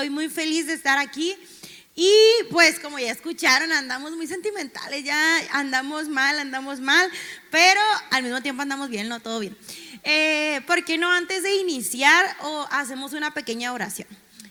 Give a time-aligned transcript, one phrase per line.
[0.00, 1.36] estoy muy feliz de estar aquí.
[1.94, 2.10] Y
[2.50, 5.20] pues como ya escucharon, andamos muy sentimentales, ya
[5.52, 7.10] andamos mal, andamos mal,
[7.50, 7.80] pero
[8.10, 9.54] al mismo tiempo andamos bien, no todo bien.
[10.02, 14.08] Eh, ¿Por qué no antes de iniciar o hacemos una pequeña oración?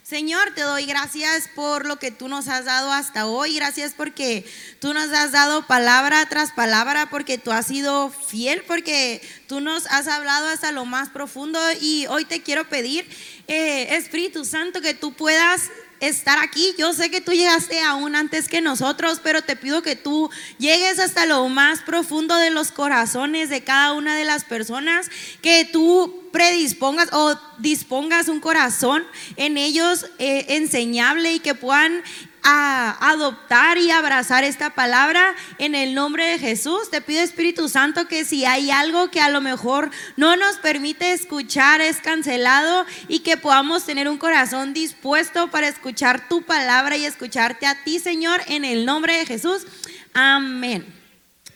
[0.10, 3.54] Señor, te doy gracias por lo que tú nos has dado hasta hoy.
[3.54, 4.44] Gracias porque
[4.80, 9.86] tú nos has dado palabra tras palabra, porque tú has sido fiel, porque tú nos
[9.86, 11.60] has hablado hasta lo más profundo.
[11.80, 13.08] Y hoy te quiero pedir,
[13.48, 16.74] eh, Espíritu Santo, que tú puedas estar aquí.
[16.78, 21.00] Yo sé que tú llegaste aún antes que nosotros, pero te pido que tú llegues
[21.00, 25.10] hasta lo más profundo de los corazones de cada una de las personas,
[25.42, 29.04] que tú predispongas o dispongas un corazón
[29.36, 32.04] en ellos eh, enseñable y que puedan
[32.44, 36.90] a adoptar y abrazar esta palabra en el nombre de Jesús.
[36.90, 41.12] Te pido Espíritu Santo que si hay algo que a lo mejor no nos permite
[41.12, 47.06] escuchar es cancelado y que podamos tener un corazón dispuesto para escuchar tu palabra y
[47.06, 49.66] escucharte a ti, Señor, en el nombre de Jesús.
[50.14, 50.86] Amén.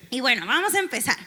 [0.10, 1.18] Y bueno, vamos a empezar.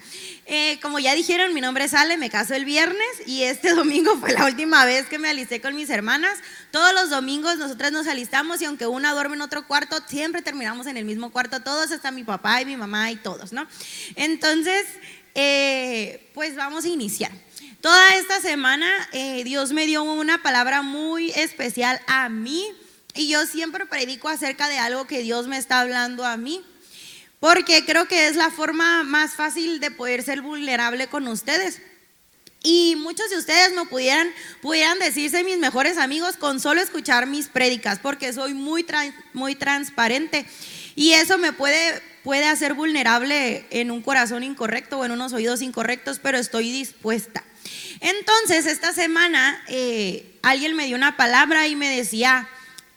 [0.49, 4.17] Eh, como ya dijeron, mi nombre es Ale, me caso el viernes y este domingo
[4.19, 6.39] fue la última vez que me alicé con mis hermanas.
[6.71, 10.87] Todos los domingos nosotras nos alistamos y aunque una duerme en otro cuarto, siempre terminamos
[10.87, 13.67] en el mismo cuarto, todos, hasta mi papá y mi mamá y todos, ¿no?
[14.15, 14.87] Entonces,
[15.35, 17.33] eh, pues vamos a iniciar.
[17.81, 22.65] Toda esta semana eh, Dios me dio una palabra muy especial a mí
[23.15, 26.65] y yo siempre predico acerca de algo que Dios me está hablando a mí
[27.47, 31.81] porque creo que es la forma más fácil de poder ser vulnerable con ustedes.
[32.65, 34.27] Y muchos de ustedes me pudieran,
[34.61, 38.85] pudieran decirse mis mejores amigos con solo escuchar mis prédicas, porque soy muy,
[39.33, 40.45] muy transparente.
[40.97, 45.63] Y eso me puede, puede hacer vulnerable en un corazón incorrecto o en unos oídos
[45.63, 47.45] incorrectos, pero estoy dispuesta.
[48.01, 52.49] Entonces, esta semana eh, alguien me dio una palabra y me decía,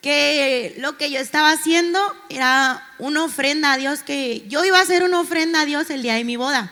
[0.02, 2.00] que lo que yo estaba haciendo
[2.30, 6.02] era una ofrenda a Dios, que yo iba a hacer una ofrenda a Dios el
[6.02, 6.72] día de mi boda.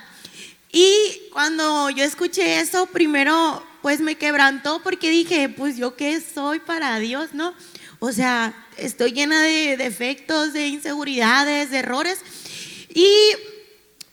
[0.72, 0.94] Y
[1.32, 7.00] cuando yo escuché eso, primero pues me quebrantó porque dije, pues yo qué soy para
[7.00, 7.54] Dios, ¿no?
[8.00, 12.20] O sea, estoy llena de defectos, de inseguridades, de errores.
[12.94, 13.10] Y,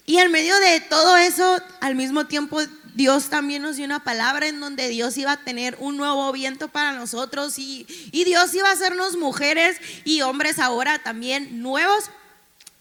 [0.07, 2.61] y en medio de todo eso, al mismo tiempo
[2.95, 6.69] Dios también nos dio una palabra en donde Dios iba a tener un nuevo viento
[6.69, 12.05] para nosotros y, Dios iba a hacernos mujeres y hombres ahora también nuevos.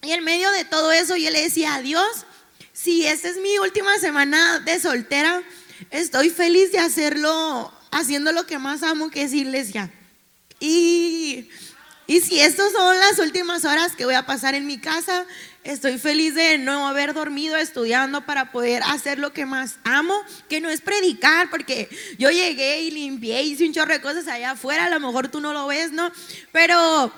[0.04, 2.26] Y en medio de todo eso yo le decía a Dios,
[2.74, 5.42] si esta es mi última semana de soltera,
[5.90, 9.92] estoy feliz de hacerlo, haciendo lo que más amo, que es iglesia.
[10.60, 11.50] Y,
[12.06, 15.26] y si estas son las últimas horas que voy a pasar en mi casa,
[15.64, 20.14] Estoy feliz de no haber dormido estudiando para poder hacer lo que más amo,
[20.50, 21.88] que no es predicar, porque
[22.18, 25.40] yo llegué y limpié, hice un chorro de cosas allá afuera, a lo mejor tú
[25.40, 26.12] no lo ves, ¿no?
[26.52, 27.14] Pero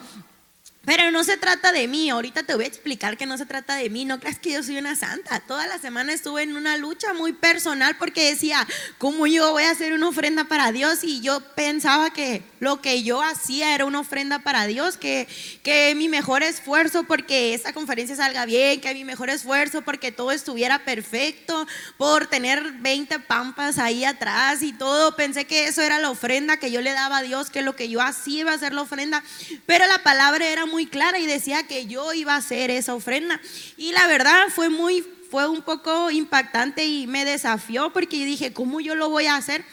[0.85, 3.75] pero no se trata de mí, ahorita te voy a explicar que no se trata
[3.75, 5.39] de mí, no creas que yo soy una santa.
[5.39, 9.71] Toda la semana estuve en una lucha muy personal porque decía, ¿cómo yo voy a
[9.71, 11.03] hacer una ofrenda para Dios?
[11.03, 15.27] Y yo pensaba que lo que yo hacía era una ofrenda para Dios, que,
[15.63, 20.31] que mi mejor esfuerzo porque esta conferencia salga bien, que mi mejor esfuerzo porque todo
[20.31, 25.15] estuviera perfecto, por tener 20 pampas ahí atrás y todo.
[25.15, 27.89] Pensé que eso era la ofrenda que yo le daba a Dios, que lo que
[27.89, 29.23] yo hacía iba a ser la ofrenda,
[29.65, 32.93] pero la palabra era muy muy clara y decía que yo iba a hacer esa
[32.93, 33.39] ofrenda.
[33.77, 38.81] Y la verdad fue muy, fue un poco impactante y me desafió porque dije, ¿cómo
[38.81, 39.63] yo lo voy a hacer?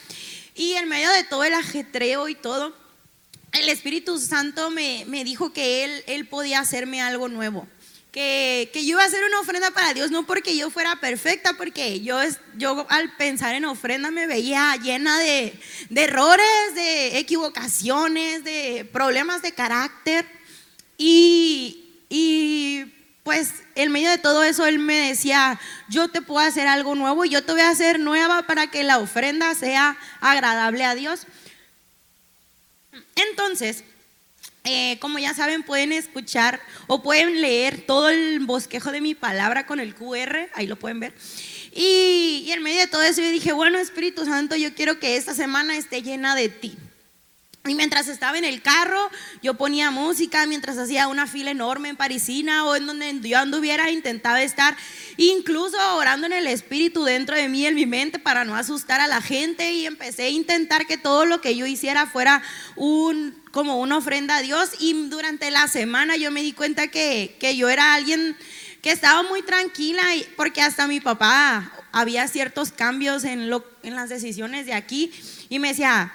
[0.54, 2.72] Y en medio de todo el ajetreo y todo,
[3.50, 7.66] el Espíritu Santo me, me dijo que él, él podía hacerme algo nuevo.
[8.12, 11.54] Que, que, yo iba a hacer una ofrenda para Dios, no porque yo fuera perfecta,
[11.54, 12.20] porque yo,
[12.56, 15.58] yo al pensar en ofrenda me veía llena de,
[15.90, 20.41] de errores, de equivocaciones, de problemas de carácter.
[21.04, 22.92] Y,
[23.22, 25.58] pues en medio de todo eso él me decía,
[25.88, 28.82] yo te puedo hacer algo nuevo y yo te voy a hacer nueva para que
[28.82, 31.26] la ofrenda sea agradable a Dios.
[33.14, 33.84] Entonces,
[34.64, 39.66] eh, como ya saben, pueden escuchar o pueden leer todo el bosquejo de mi palabra
[39.66, 41.14] con el QR, ahí lo pueden ver.
[41.72, 45.16] Y, y en medio de todo eso yo dije, bueno, Espíritu Santo, yo quiero que
[45.16, 46.76] esta semana esté llena de ti.
[47.64, 49.08] Y mientras estaba en el carro,
[49.40, 53.88] yo ponía música, mientras hacía una fila enorme en Parisina o en donde yo anduviera,
[53.92, 54.76] intentaba estar
[55.16, 59.06] incluso orando en el espíritu dentro de mí, en mi mente, para no asustar a
[59.06, 59.74] la gente.
[59.74, 62.42] Y empecé a intentar que todo lo que yo hiciera fuera
[62.74, 64.70] un, como una ofrenda a Dios.
[64.80, 68.36] Y durante la semana yo me di cuenta que, que yo era alguien
[68.82, 70.02] que estaba muy tranquila,
[70.34, 75.12] porque hasta mi papá había ciertos cambios en, lo, en las decisiones de aquí.
[75.48, 76.12] Y me decía,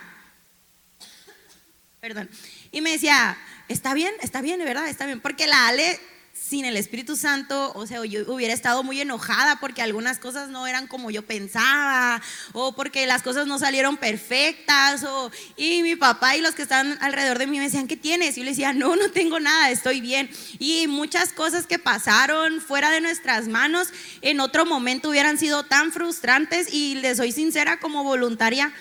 [2.00, 2.30] perdón.
[2.72, 5.20] Y me decía, está bien, está bien, verdad, está bien.
[5.20, 6.00] Porque la Ale
[6.40, 10.68] sin el Espíritu Santo, o sea, yo hubiera estado muy enojada porque algunas cosas no
[10.68, 12.22] eran como yo pensaba,
[12.54, 16.98] o porque las cosas no salieron perfectas, o, y mi papá y los que estaban
[17.02, 18.38] alrededor de mí me decían, ¿qué tienes?
[18.38, 20.30] Y yo le decía, no, no tengo nada, estoy bien.
[20.60, 23.90] Y muchas cosas que pasaron fuera de nuestras manos,
[24.22, 28.72] en otro momento hubieran sido tan frustrantes, y les soy sincera como voluntaria,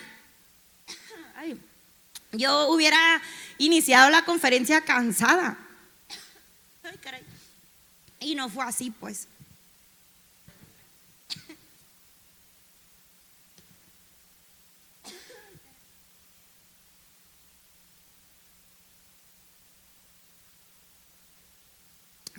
[2.37, 3.21] yo hubiera
[3.59, 5.59] iniciado la conferencia cansada.
[6.83, 7.23] Ay, caray.
[8.21, 9.29] Y no fue así, pues.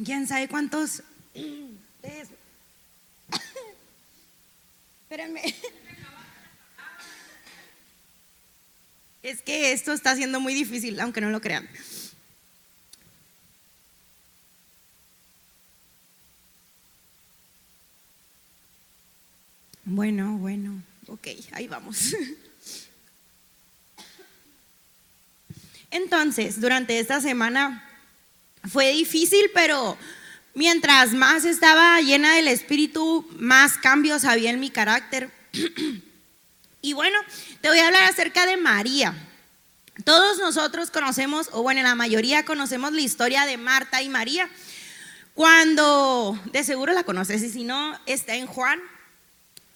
[0.04, 1.02] ¿Quién sabe cuántos?
[5.10, 5.56] Espérenme.
[9.24, 11.68] Es que esto está siendo muy difícil, aunque no lo crean.
[19.90, 22.14] Bueno, bueno, ok, ahí vamos.
[25.92, 27.84] Entonces, durante esta semana
[28.70, 29.98] fue difícil, pero
[30.54, 35.32] mientras más estaba llena del Espíritu, más cambios había en mi carácter.
[36.88, 37.20] Y bueno,
[37.60, 39.14] te voy a hablar acerca de María.
[40.06, 44.50] Todos nosotros conocemos, o bueno, la mayoría conocemos la historia de Marta y María.
[45.34, 48.80] Cuando, de seguro la conoces, y si no, está en Juan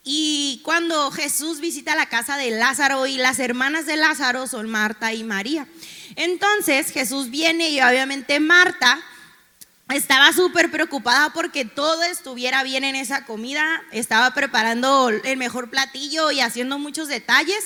[0.03, 5.13] y cuando Jesús visita la casa de Lázaro y las hermanas de Lázaro son Marta
[5.13, 5.67] y María.
[6.15, 8.99] Entonces Jesús viene y obviamente Marta
[9.91, 16.31] estaba súper preocupada porque todo estuviera bien en esa comida, estaba preparando el mejor platillo
[16.31, 17.65] y haciendo muchos detalles.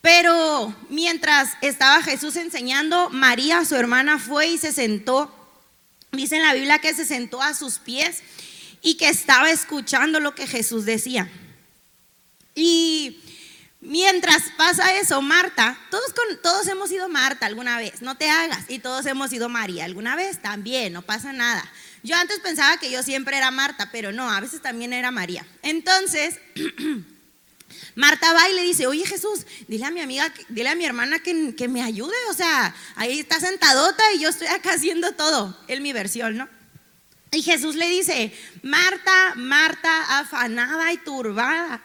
[0.00, 5.32] Pero mientras estaba Jesús enseñando, María, su hermana, fue y se sentó.
[6.10, 8.22] Dice en la Biblia que se sentó a sus pies
[8.82, 11.30] y que estaba escuchando lo que Jesús decía.
[12.54, 13.20] Y
[13.82, 18.78] mientras pasa eso, Marta, todos, todos hemos sido Marta alguna vez, no te hagas, y
[18.78, 21.68] todos hemos sido María alguna vez también, no pasa nada.
[22.02, 25.46] Yo antes pensaba que yo siempre era Marta, pero no, a veces también era María.
[25.62, 26.38] Entonces,
[27.94, 31.18] Marta va y le dice, oye Jesús, dile a mi amiga, dile a mi hermana
[31.18, 35.58] que, que, me ayude, o sea, ahí está sentadota y yo estoy acá haciendo todo,
[35.68, 36.48] es mi versión, ¿no?
[37.32, 38.32] Y Jesús le dice,
[38.62, 41.82] Marta, Marta, afanada y turbada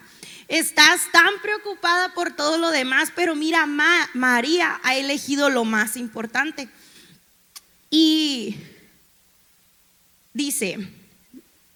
[0.48, 6.68] Estás tan preocupada por todo lo demás, pero mira, María ha elegido lo más importante.
[7.90, 8.56] Y
[10.32, 10.78] dice,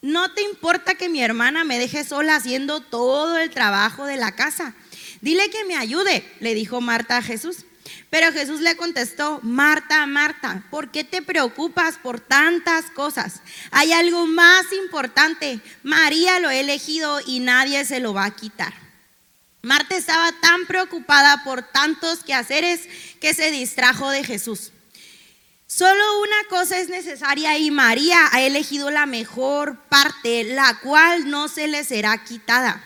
[0.01, 4.35] no te importa que mi hermana me deje sola haciendo todo el trabajo de la
[4.35, 4.75] casa.
[5.21, 7.67] Dile que me ayude, le dijo Marta a Jesús.
[8.12, 13.41] Pero Jesús le contestó, Marta, Marta, ¿por qué te preocupas por tantas cosas?
[13.70, 15.61] Hay algo más importante.
[15.82, 18.75] María lo ha elegido y nadie se lo va a quitar.
[19.62, 22.82] Marta estaba tan preocupada por tantos quehaceres
[23.19, 24.73] que se distrajo de Jesús.
[25.67, 31.48] Solo una cosa es necesaria y María ha elegido la mejor parte, la cual no
[31.48, 32.84] se le será quitada.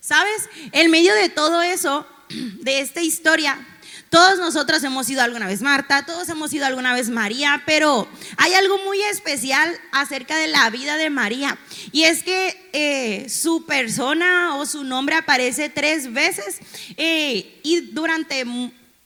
[0.00, 0.48] ¿Sabes?
[0.72, 3.68] En medio de todo eso, de esta historia,
[4.12, 8.52] todos nosotros hemos sido alguna vez Marta, todos hemos sido alguna vez María, pero hay
[8.52, 11.56] algo muy especial acerca de la vida de María.
[11.92, 16.58] Y es que eh, su persona o su nombre aparece tres veces
[16.98, 18.44] eh, y durante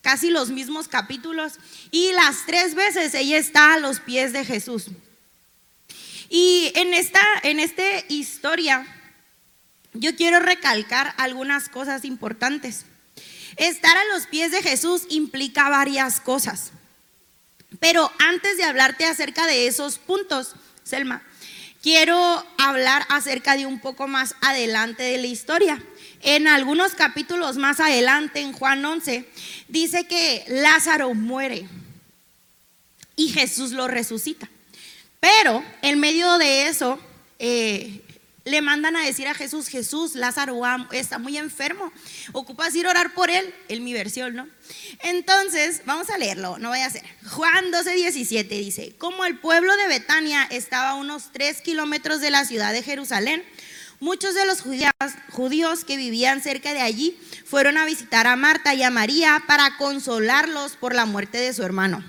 [0.02, 1.52] casi los mismos capítulos.
[1.92, 4.86] Y las tres veces ella está a los pies de Jesús.
[6.28, 8.84] Y en esta, en esta historia
[9.92, 12.86] yo quiero recalcar algunas cosas importantes.
[13.56, 16.72] Estar a los pies de Jesús implica varias cosas.
[17.80, 21.22] Pero antes de hablarte acerca de esos puntos, Selma,
[21.82, 25.82] quiero hablar acerca de un poco más adelante de la historia.
[26.22, 29.28] En algunos capítulos más adelante, en Juan 11,
[29.68, 31.68] dice que Lázaro muere
[33.16, 34.48] y Jesús lo resucita.
[35.20, 36.98] Pero en medio de eso,
[37.38, 38.02] eh,
[38.46, 40.62] le mandan a decir a Jesús, Jesús, Lázaro
[40.92, 41.92] está muy enfermo,
[42.32, 44.48] ocupas ir a orar por él, en mi versión, ¿no?
[45.02, 47.02] Entonces, vamos a leerlo, no vaya a ser.
[47.28, 52.30] Juan 12, 17 dice, como el pueblo de Betania estaba a unos tres kilómetros de
[52.30, 53.42] la ciudad de Jerusalén,
[53.98, 58.84] muchos de los judíos, que vivían cerca de allí fueron a visitar a Marta y
[58.84, 62.04] a María para consolarlos por la muerte de su hermano.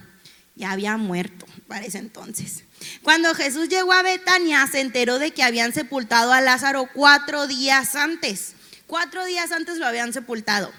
[0.54, 2.67] Ya había muerto para ese entonces.
[3.04, 7.96] Cuando Jesús llegó a Betania, se enteró de que habían sepultado a Lázaro cuatro días
[7.96, 8.54] antes.
[8.86, 10.72] Cuatro días antes lo habían sepultado.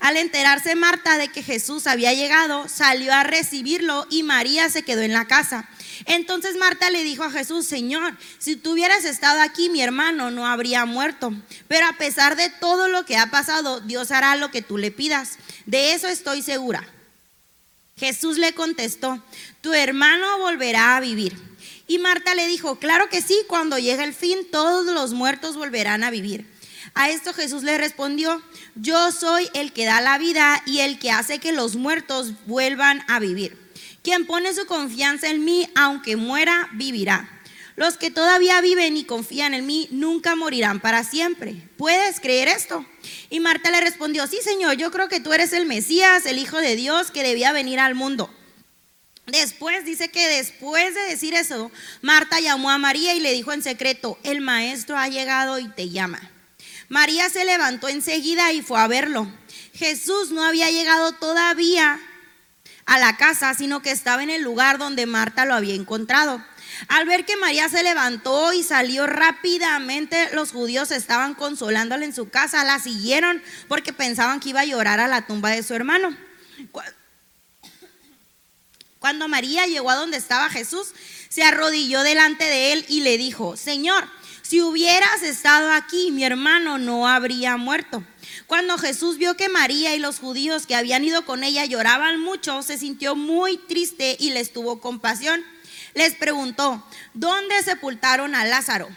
[0.00, 5.00] Al enterarse Marta de que Jesús había llegado, salió a recibirlo y María se quedó
[5.00, 5.68] en la casa.
[6.04, 10.46] Entonces Marta le dijo a Jesús, Señor, si tú hubieras estado aquí, mi hermano no
[10.46, 11.32] habría muerto.
[11.68, 14.90] Pero a pesar de todo lo que ha pasado, Dios hará lo que tú le
[14.90, 15.38] pidas.
[15.64, 16.86] De eso estoy segura.
[17.96, 19.22] Jesús le contestó,
[19.66, 21.36] tu hermano volverá a vivir.
[21.88, 26.04] Y Marta le dijo, claro que sí, cuando llegue el fin, todos los muertos volverán
[26.04, 26.46] a vivir.
[26.94, 28.40] A esto Jesús le respondió,
[28.76, 33.02] yo soy el que da la vida y el que hace que los muertos vuelvan
[33.08, 33.58] a vivir.
[34.04, 37.28] Quien pone su confianza en mí, aunque muera, vivirá.
[37.74, 41.56] Los que todavía viven y confían en mí nunca morirán para siempre.
[41.76, 42.86] ¿Puedes creer esto?
[43.30, 46.58] Y Marta le respondió, sí Señor, yo creo que tú eres el Mesías, el Hijo
[46.58, 48.32] de Dios que debía venir al mundo.
[49.26, 53.62] Después dice que después de decir eso, Marta llamó a María y le dijo en
[53.62, 56.30] secreto, el maestro ha llegado y te llama.
[56.88, 59.30] María se levantó enseguida y fue a verlo.
[59.74, 61.98] Jesús no había llegado todavía
[62.86, 66.42] a la casa, sino que estaba en el lugar donde Marta lo había encontrado.
[66.88, 72.28] Al ver que María se levantó y salió rápidamente, los judíos estaban consolándola en su
[72.28, 76.16] casa, la siguieron porque pensaban que iba a llorar a la tumba de su hermano.
[79.06, 80.88] Cuando María llegó a donde estaba Jesús,
[81.28, 84.04] se arrodilló delante de él y le dijo, Señor,
[84.42, 88.02] si hubieras estado aquí, mi hermano no habría muerto.
[88.48, 92.62] Cuando Jesús vio que María y los judíos que habían ido con ella lloraban mucho,
[92.64, 95.40] se sintió muy triste y les tuvo compasión.
[95.94, 96.84] Les preguntó,
[97.14, 98.88] ¿dónde sepultaron a Lázaro?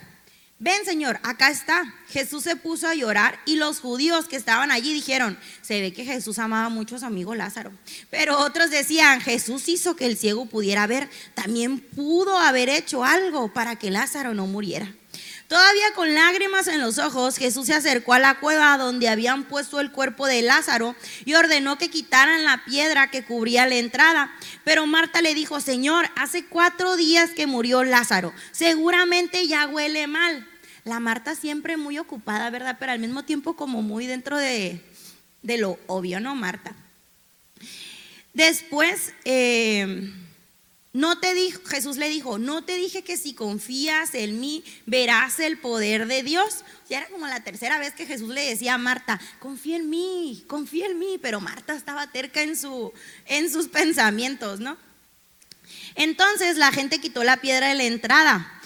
[0.61, 1.93] Ven, Señor, acá está.
[2.09, 6.03] Jesús se puso a llorar y los judíos que estaban allí dijeron, se ve que
[6.03, 7.71] Jesús amaba mucho a su amigo Lázaro.
[8.09, 13.53] Pero otros decían, Jesús hizo que el ciego pudiera ver, también pudo haber hecho algo
[13.53, 14.93] para que Lázaro no muriera.
[15.49, 19.79] Todavía con lágrimas en los ojos, Jesús se acercó a la cueva donde habían puesto
[19.79, 24.31] el cuerpo de Lázaro y ordenó que quitaran la piedra que cubría la entrada.
[24.63, 30.47] Pero Marta le dijo, Señor, hace cuatro días que murió Lázaro, seguramente ya huele mal.
[30.83, 32.77] La Marta siempre muy ocupada, ¿verdad?
[32.79, 34.83] Pero al mismo tiempo como muy dentro de,
[35.41, 36.75] lo obvio, ¿no, Marta?
[38.35, 39.15] Después...
[39.25, 40.13] Eh,
[40.99, 41.33] no te
[41.65, 46.23] Jesús le dijo, no te dije que si confías en mí verás el poder de
[46.23, 46.65] Dios.
[46.89, 50.43] Ya era como la tercera vez que Jesús le decía a Marta, confía en mí,
[50.47, 52.91] confía en mí, pero Marta estaba terca en, su,
[53.27, 54.75] en sus pensamientos, ¿no?
[55.95, 58.59] Entonces la gente quitó la piedra de la entrada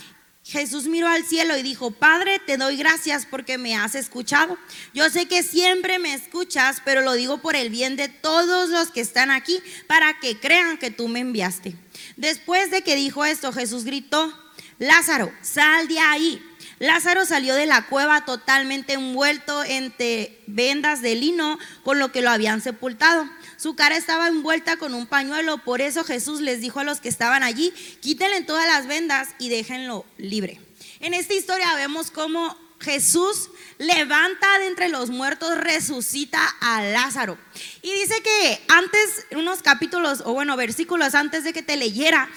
[0.46, 4.58] Jesús miró al cielo y dijo, Padre, te doy gracias porque me has escuchado.
[4.94, 8.92] Yo sé que siempre me escuchas, pero lo digo por el bien de todos los
[8.92, 11.76] que están aquí, para que crean que tú me enviaste.
[12.16, 14.34] Después de que dijo esto, Jesús gritó,
[14.80, 16.42] Lázaro, sal de ahí.
[16.80, 22.30] Lázaro salió de la cueva totalmente envuelto entre vendas de lino con lo que lo
[22.30, 23.30] habían sepultado.
[23.58, 27.10] Su cara estaba envuelta con un pañuelo, por eso Jesús les dijo a los que
[27.10, 30.60] estaban allí, quítenle todas las vendas y déjenlo libre.
[31.00, 37.38] En esta historia vemos cómo Jesús levanta de entre los muertos, resucita a Lázaro.
[37.82, 42.30] Y dice que antes, unos capítulos, o bueno, versículos antes de que te leyera,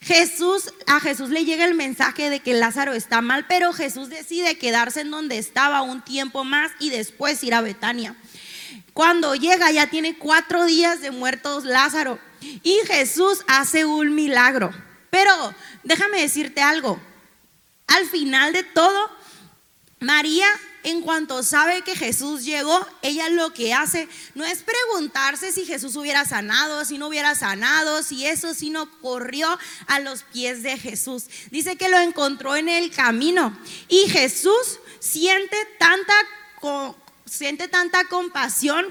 [0.00, 4.56] Jesús, a Jesús le llega el mensaje de que Lázaro está mal, pero Jesús decide
[4.56, 8.14] quedarse en donde estaba un tiempo más y después ir a Betania.
[8.92, 12.18] Cuando llega ya tiene cuatro días de muertos Lázaro
[12.62, 14.72] y Jesús hace un milagro.
[15.10, 17.00] Pero déjame decirte algo,
[17.86, 19.10] al final de todo,
[20.00, 20.46] María
[20.82, 25.96] en cuanto sabe que Jesús llegó, ella lo que hace no es preguntarse si Jesús
[25.96, 31.24] hubiera sanado, si no hubiera sanado, si eso, sino corrió a los pies de Jesús.
[31.50, 36.14] Dice que lo encontró en el camino y Jesús siente tanta
[37.24, 38.86] siente tanta compasión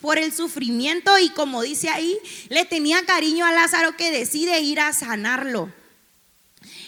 [0.00, 4.80] por el sufrimiento y como dice ahí, le tenía cariño a Lázaro que decide ir
[4.80, 5.72] a sanarlo.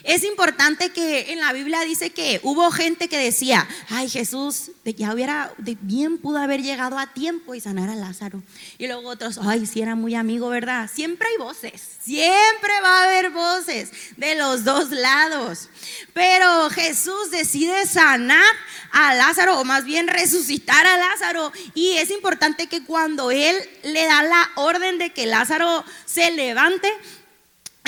[0.05, 5.13] Es importante que en la Biblia dice que hubo gente que decía, ay Jesús, ya
[5.13, 5.53] hubiera,
[5.83, 8.43] bien pudo haber llegado a tiempo y sanar a Lázaro.
[8.79, 10.91] Y luego otros, ay, si era muy amigo, ¿verdad?
[10.93, 15.69] Siempre hay voces, siempre va a haber voces de los dos lados.
[16.15, 18.45] Pero Jesús decide sanar
[18.93, 21.53] a Lázaro, o más bien resucitar a Lázaro.
[21.75, 26.89] Y es importante que cuando Él le da la orden de que Lázaro se levante,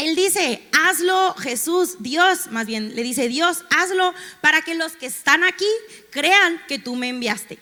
[0.05, 5.07] él dice, hazlo Jesús, Dios, más bien le dice Dios, hazlo para que los que
[5.07, 5.67] están aquí
[6.11, 7.59] crean que tú me enviaste.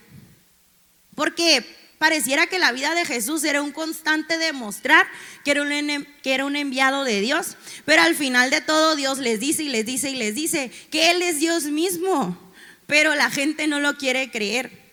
[1.14, 1.64] Porque
[1.98, 5.06] pareciera que la vida de Jesús era un constante demostrar
[5.44, 9.18] que era, un, que era un enviado de Dios, pero al final de todo Dios
[9.18, 12.38] les dice y les dice y les dice que Él es Dios mismo,
[12.86, 14.87] pero la gente no lo quiere creer.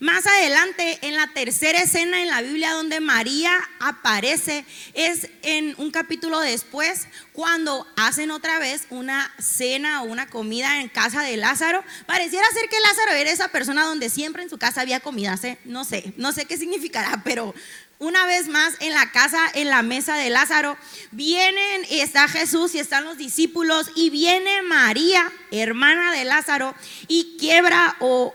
[0.00, 4.64] Más adelante, en la tercera escena en la Biblia donde María aparece,
[4.94, 10.88] es en un capítulo después, cuando hacen otra vez una cena o una comida en
[10.88, 11.84] casa de Lázaro.
[12.06, 15.84] Pareciera ser que Lázaro era esa persona donde siempre en su casa había comida, no
[15.84, 17.54] sé, no sé qué significará, pero
[17.98, 20.78] una vez más en la casa, en la mesa de Lázaro,
[21.10, 26.74] vienen está Jesús y están los discípulos y viene María, hermana de Lázaro,
[27.06, 28.34] y quiebra o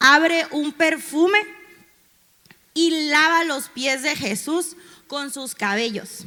[0.00, 1.38] abre un perfume
[2.74, 4.76] y lava los pies de Jesús
[5.06, 6.24] con sus cabellos.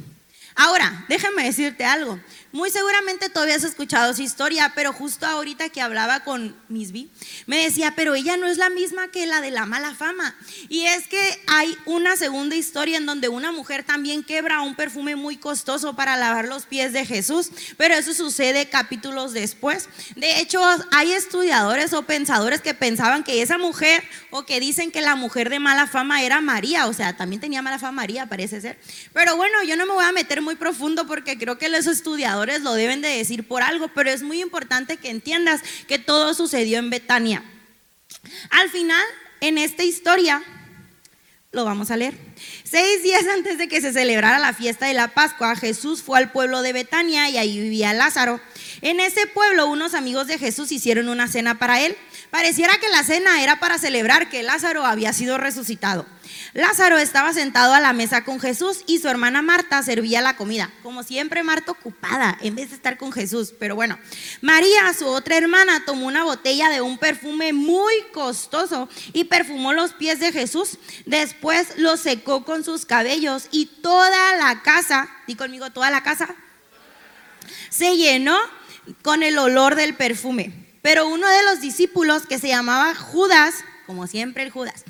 [0.56, 2.20] Ahora, déjame decirte algo.
[2.52, 7.10] Muy seguramente todavía has escuchado esa historia, pero justo ahorita que hablaba con Misby,
[7.46, 10.36] me decía, pero ella no es la misma que la de la mala fama.
[10.68, 15.16] Y es que hay una segunda historia en donde una mujer también quebra un perfume
[15.16, 19.88] muy costoso para lavar los pies de Jesús, pero eso sucede capítulos después.
[20.14, 25.00] De hecho, hay estudiadores o pensadores que pensaban que esa mujer o que dicen que
[25.00, 28.60] la mujer de mala fama era María, o sea, también tenía mala fama María, parece
[28.60, 28.78] ser.
[29.12, 32.60] Pero bueno, yo no me voy a meter muy profundo porque creo que los estudiadores
[32.60, 36.78] lo deben de decir por algo, pero es muy importante que entiendas que todo sucedió
[36.78, 37.42] en Betania.
[38.50, 39.02] Al final,
[39.40, 40.42] en esta historia,
[41.50, 42.14] lo vamos a leer.
[42.64, 46.32] Seis días antes de que se celebrara la fiesta de la Pascua, Jesús fue al
[46.32, 48.40] pueblo de Betania y ahí vivía Lázaro.
[48.82, 51.96] En ese pueblo, unos amigos de Jesús hicieron una cena para él.
[52.30, 56.06] Pareciera que la cena era para celebrar que Lázaro había sido resucitado.
[56.54, 60.70] Lázaro estaba sentado a la mesa con Jesús y su hermana Marta servía la comida.
[60.84, 63.52] Como siempre, Marta ocupada en vez de estar con Jesús.
[63.58, 63.98] Pero bueno,
[64.40, 69.94] María, su otra hermana, tomó una botella de un perfume muy costoso y perfumó los
[69.94, 70.78] pies de Jesús.
[71.06, 76.36] Después los secó con sus cabellos y toda la casa, di conmigo, toda la casa,
[77.68, 78.38] se llenó
[79.02, 80.52] con el olor del perfume.
[80.82, 84.84] Pero uno de los discípulos que se llamaba Judas, como siempre el Judas,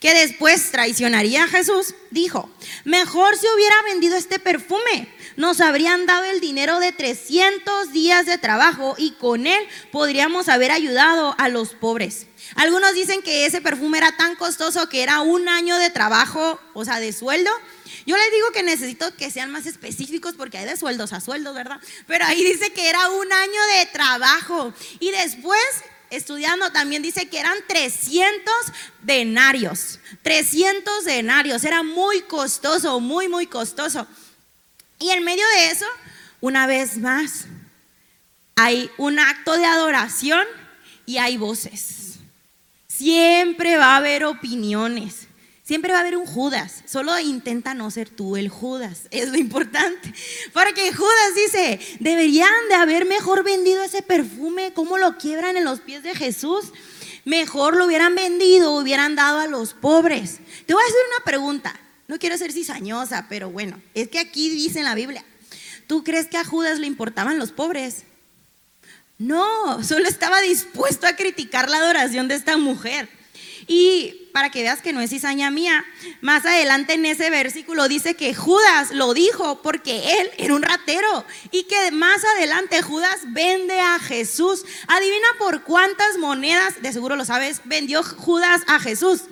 [0.00, 2.50] que después traicionaría a Jesús, dijo,
[2.84, 8.38] mejor si hubiera vendido este perfume, nos habrían dado el dinero de 300 días de
[8.38, 12.26] trabajo y con él podríamos haber ayudado a los pobres.
[12.54, 16.84] Algunos dicen que ese perfume era tan costoso que era un año de trabajo, o
[16.84, 17.50] sea, de sueldo.
[18.06, 21.54] Yo les digo que necesito que sean más específicos porque hay de sueldos a sueldos,
[21.54, 21.78] ¿verdad?
[22.06, 24.72] Pero ahí dice que era un año de trabajo.
[24.98, 25.60] Y después
[26.10, 28.54] estudiando también dice que eran 300
[29.02, 30.00] denarios.
[30.22, 31.64] 300 denarios.
[31.64, 34.06] Era muy costoso, muy, muy costoso.
[34.98, 35.86] Y en medio de eso,
[36.40, 37.46] una vez más,
[38.56, 40.44] hay un acto de adoración
[41.06, 42.18] y hay voces.
[42.88, 45.27] Siempre va a haber opiniones.
[45.68, 46.82] Siempre va a haber un Judas.
[46.86, 49.02] Solo intenta no ser tú el Judas.
[49.10, 50.14] Es lo importante.
[50.54, 54.72] Porque Judas dice, deberían de haber mejor vendido ese perfume.
[54.72, 56.72] ¿Cómo lo quiebran en los pies de Jesús?
[57.26, 60.38] Mejor lo hubieran vendido, hubieran dado a los pobres.
[60.64, 61.78] Te voy a hacer una pregunta.
[62.06, 65.22] No quiero ser cizañosa, pero bueno, es que aquí dice en la Biblia,
[65.86, 68.04] ¿tú crees que a Judas le importaban los pobres?
[69.18, 73.10] No, solo estaba dispuesto a criticar la adoración de esta mujer.
[73.66, 75.84] Y para que veas que no es cizaña mía,
[76.20, 81.24] más adelante en ese versículo dice que Judas lo dijo porque él era un ratero
[81.50, 84.64] y que más adelante Judas vende a Jesús.
[84.86, 89.22] Adivina por cuántas monedas, de seguro lo sabes, vendió Judas a Jesús.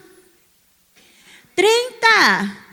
[1.55, 2.65] 30.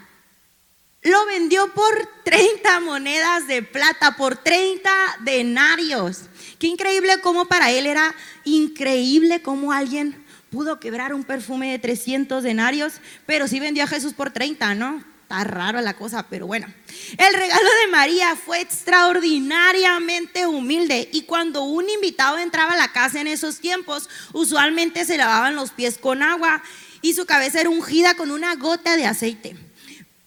[1.04, 6.22] Lo vendió por 30 monedas de plata, por 30 denarios.
[6.58, 10.23] Qué increíble cómo para él era increíble cómo alguien
[10.54, 12.94] pudo quebrar un perfume de 300 denarios,
[13.26, 15.04] pero sí vendió a Jesús por 30, ¿no?
[15.24, 16.72] Está raro la cosa, pero bueno.
[17.18, 23.20] El regalo de María fue extraordinariamente humilde y cuando un invitado entraba a la casa
[23.20, 26.62] en esos tiempos, usualmente se lavaban los pies con agua
[27.02, 29.56] y su cabeza era ungida con una gota de aceite.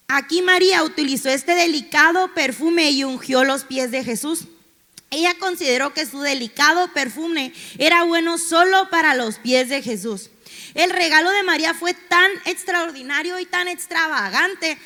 [0.08, 4.48] Aquí María utilizó este delicado perfume y ungió los pies de Jesús.
[5.10, 10.30] Ella consideró que su delicado perfume era bueno solo para los pies de Jesús.
[10.74, 14.78] El regalo de María fue tan extraordinario y tan extravagante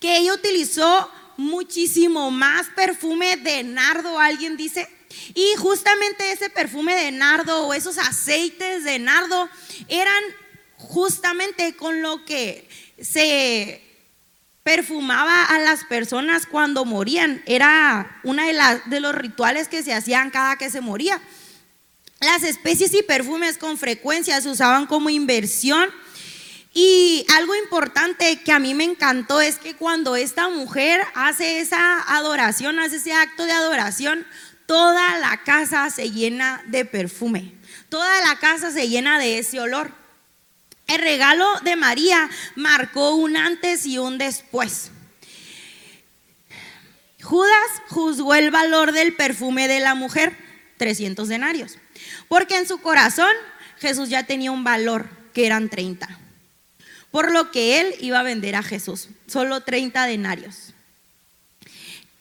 [0.00, 4.88] que ella utilizó muchísimo más perfume de nardo, alguien dice.
[5.34, 9.48] Y justamente ese perfume de nardo o esos aceites de nardo
[9.88, 10.22] eran
[10.76, 12.68] justamente con lo que
[13.00, 13.87] se
[14.68, 17.42] perfumaba a las personas cuando morían.
[17.46, 21.22] Era una de, de los rituales que se hacían cada que se moría.
[22.20, 25.88] Las especies y perfumes con frecuencia se usaban como inversión.
[26.74, 32.02] Y algo importante que a mí me encantó es que cuando esta mujer hace esa
[32.02, 34.26] adoración, hace ese acto de adoración,
[34.66, 37.54] toda la casa se llena de perfume.
[37.88, 39.92] Toda la casa se llena de ese olor.
[40.88, 44.90] El regalo de María marcó un antes y un después.
[47.22, 50.34] Judas juzgó el valor del perfume de la mujer,
[50.78, 51.76] 300 denarios,
[52.28, 53.30] porque en su corazón
[53.78, 56.08] Jesús ya tenía un valor, que eran 30,
[57.10, 60.72] por lo que él iba a vender a Jesús, solo 30 denarios.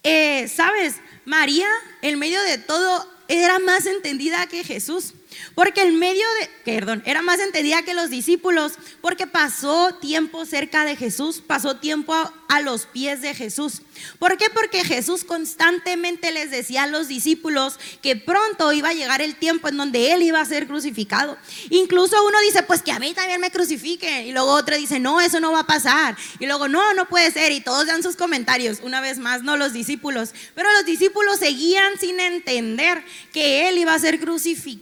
[0.03, 0.95] Eh, ¿Sabes?
[1.23, 1.67] María,
[2.01, 5.13] en medio de todo, era más entendida que Jesús.
[5.55, 10.85] Porque el medio de, perdón, era más entendida que los discípulos, porque pasó tiempo cerca
[10.85, 12.13] de Jesús, pasó tiempo
[12.47, 13.81] a, los pies de Jesús.
[14.19, 14.49] ¿Por qué?
[14.49, 19.67] Porque Jesús constantemente les decía a los discípulos que pronto iba a llegar el tiempo
[19.67, 21.37] en donde Él iba a ser crucificado.
[21.69, 24.27] Incluso uno dice, pues que a mí también me crucifiquen.
[24.27, 26.17] Y luego otro dice, no, eso no va a pasar.
[26.39, 27.51] Y luego, no, no puede ser.
[27.51, 28.79] Y todos dan sus comentarios.
[28.81, 30.31] Una vez más, no los discípulos.
[30.55, 34.77] Pero los discípulos seguían sin entender que Él iba a ser crucificado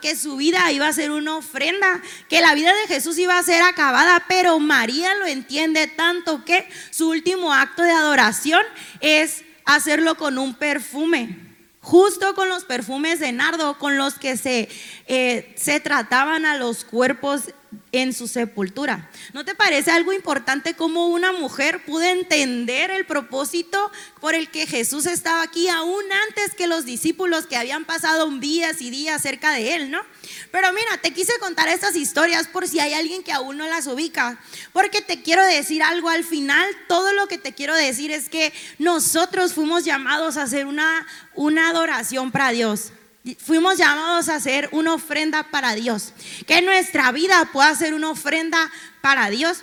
[0.00, 3.42] que su vida iba a ser una ofrenda, que la vida de Jesús iba a
[3.42, 8.62] ser acabada, pero María lo entiende tanto que su último acto de adoración
[9.00, 14.68] es hacerlo con un perfume justo con los perfumes de nardo con los que se,
[15.06, 17.54] eh, se trataban a los cuerpos
[17.92, 19.10] en su sepultura.
[19.32, 24.66] ¿No te parece algo importante cómo una mujer pudo entender el propósito por el que
[24.66, 29.52] Jesús estaba aquí aún antes que los discípulos que habían pasado días y días cerca
[29.52, 30.00] de él, ¿no?
[30.50, 33.86] Pero mira, te quise contar estas historias por si hay alguien que aún no las
[33.86, 34.38] ubica,
[34.72, 38.52] porque te quiero decir algo al final, todo lo que te quiero decir es que
[38.78, 42.92] nosotros fuimos llamados a hacer una, una adoración para Dios.
[43.38, 46.14] Fuimos llamados a hacer una ofrenda para Dios.
[46.46, 48.70] Que nuestra vida pueda ser una ofrenda
[49.02, 49.58] para Dios.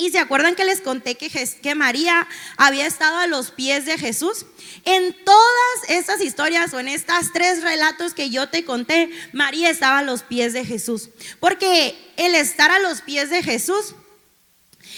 [0.00, 3.98] Y se acuerdan que les conté que, que, María había estado a los pies de
[3.98, 4.46] Jesús.
[4.86, 9.98] En todas estas historias o en estos tres relatos que yo te conté, María estaba
[9.98, 11.10] a los pies de Jesús.
[11.38, 13.94] Porque el estar a los pies de Jesús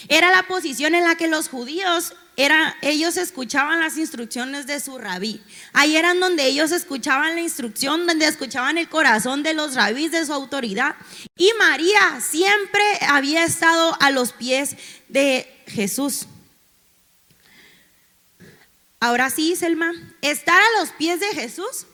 [0.06, 4.98] era la posición en la que los judíos era, ellos escuchaban las instrucciones de su
[4.98, 5.42] rabí.
[5.72, 10.24] Ahí eran donde ellos escuchaban la instrucción, donde escuchaban el corazón de los rabís, de
[10.24, 10.96] su autoridad.
[11.36, 14.76] Y María siempre había estado a los pies
[15.08, 16.26] de Jesús.
[18.98, 19.92] Ahora sí, Selma,
[20.22, 21.86] estar a los pies de Jesús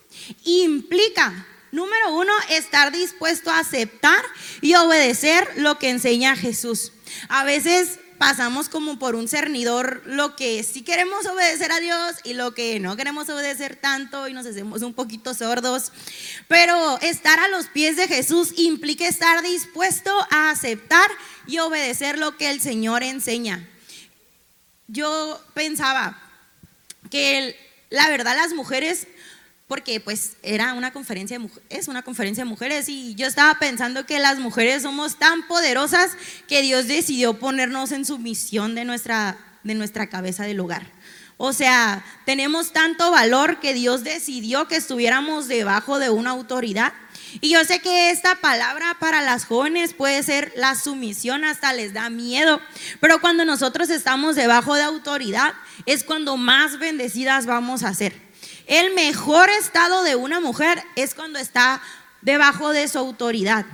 [0.45, 4.23] implica, número uno, estar dispuesto a aceptar
[4.61, 6.93] y obedecer lo que enseña Jesús.
[7.29, 12.35] A veces pasamos como por un cernidor lo que sí queremos obedecer a Dios y
[12.35, 15.93] lo que no queremos obedecer tanto y nos hacemos un poquito sordos.
[16.49, 21.11] Pero estar a los pies de Jesús implica estar dispuesto a aceptar
[21.47, 23.69] y obedecer lo que el Señor enseña.
[24.89, 26.21] Yo pensaba
[27.11, 27.57] que
[27.91, 29.07] la verdad las mujeres
[29.69, 34.07] porque pues era una conferencia de es una conferencia de mujeres y yo estaba pensando
[34.07, 36.13] que las mujeres somos tan poderosas
[36.49, 40.91] que Dios decidió ponernos en sumisión de nuestra, de nuestra cabeza del hogar.
[41.37, 46.93] O sea, tenemos tanto valor que Dios decidió que estuviéramos debajo de una autoridad.
[47.41, 51.93] Y yo sé que esta palabra para las jóvenes puede ser la sumisión, hasta les
[51.93, 52.61] da miedo.
[53.01, 55.55] Pero cuando nosotros estamos debajo de autoridad
[55.87, 58.28] es cuando más bendecidas vamos a ser.
[58.69, 61.81] El mejor estado de una mujer es cuando está
[62.21, 63.65] debajo de su autoridad.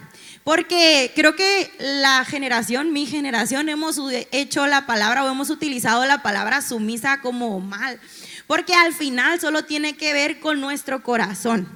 [0.45, 3.99] Porque creo que la generación, mi generación, hemos
[4.31, 7.99] hecho la palabra o hemos utilizado la palabra sumisa como mal.
[8.47, 11.67] Porque al final solo tiene que ver con nuestro corazón.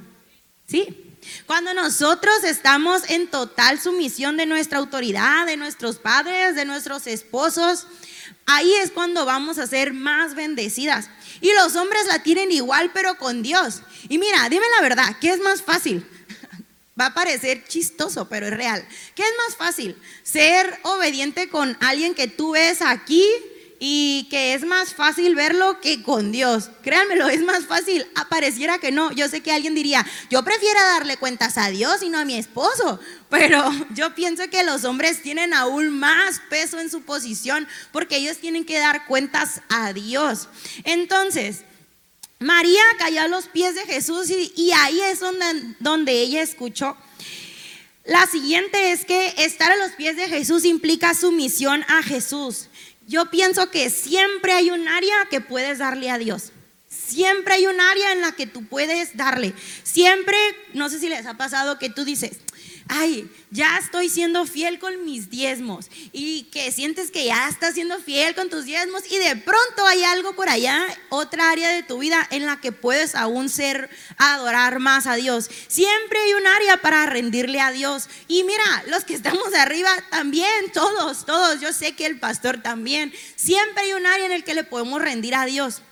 [0.69, 1.19] ¿Sí?
[1.47, 7.89] Cuando nosotros estamos en total sumisión de nuestra autoridad, de nuestros padres, de nuestros esposos,
[8.47, 11.11] ahí es cuando vamos a ser más bendecidas.
[11.41, 13.83] Y los hombres la tienen igual, pero con Dios.
[14.09, 16.07] Y mira, dime la verdad, ¿qué es más fácil?
[17.01, 18.87] Va a parecer chistoso, pero es real.
[19.15, 19.97] ¿Qué es más fácil?
[20.23, 23.25] ¿Ser obediente con alguien que tú ves aquí
[23.81, 26.71] y que es más fácil verlo que con Dios.
[26.83, 28.07] Créanmelo, es más fácil.
[28.15, 29.13] Apareciera que no.
[29.13, 32.37] Yo sé que alguien diría, yo prefiero darle cuentas a Dios y no a mi
[32.37, 32.99] esposo.
[33.31, 38.39] Pero yo pienso que los hombres tienen aún más peso en su posición porque ellos
[38.39, 40.49] tienen que dar cuentas a Dios.
[40.85, 41.65] Entonces,
[42.41, 45.21] María cayó a los pies de Jesús y, ahí es
[45.81, 46.97] donde ella escuchó.
[48.09, 52.68] La siguiente es que estar a los pies de Jesús implica sumisión a Jesús.
[53.09, 56.53] Yo pienso que siempre hay un área que puedes darle a Dios.
[56.89, 59.55] Siempre hay un área en la que tú puedes darle.
[59.83, 60.37] Siempre,
[60.75, 62.33] no sé si les ha pasado que tú dices,
[62.89, 67.99] ay, ya estoy siendo fiel con mis diezmos y que sientes que ya estás siendo
[67.99, 71.99] fiel con tus diezmos y de pronto hay algo por allá, otra área de tu
[71.99, 75.51] vida en la que puedes aún ser, adorar más a Dios.
[75.69, 78.09] Siempre hay un área para rendirle a Dios.
[78.27, 83.13] Y mira, los que estamos arriba también, todos, todos, yo sé que el pastor también,
[83.37, 85.83] siempre hay un área en el que le podemos rendir a Dios.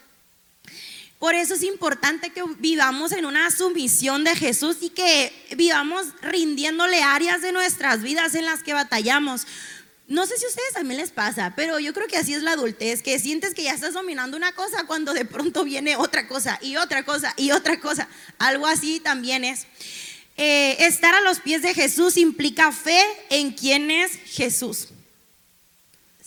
[1.19, 7.03] Por eso es importante que vivamos en una sumisión de Jesús y que vivamos rindiéndole
[7.03, 9.47] áreas de nuestras vidas en las que batallamos.
[10.09, 12.53] No sé si a ustedes también les pasa, pero yo creo que así es la
[12.53, 16.59] adultez, que sientes que ya estás dominando una cosa cuando de pronto viene otra cosa
[16.63, 18.09] y otra cosa y otra cosa.
[18.39, 19.67] Algo así también es.
[20.37, 23.01] Eh, estar a los pies de Jesús implica fe
[23.31, 24.89] en quién es Jesús.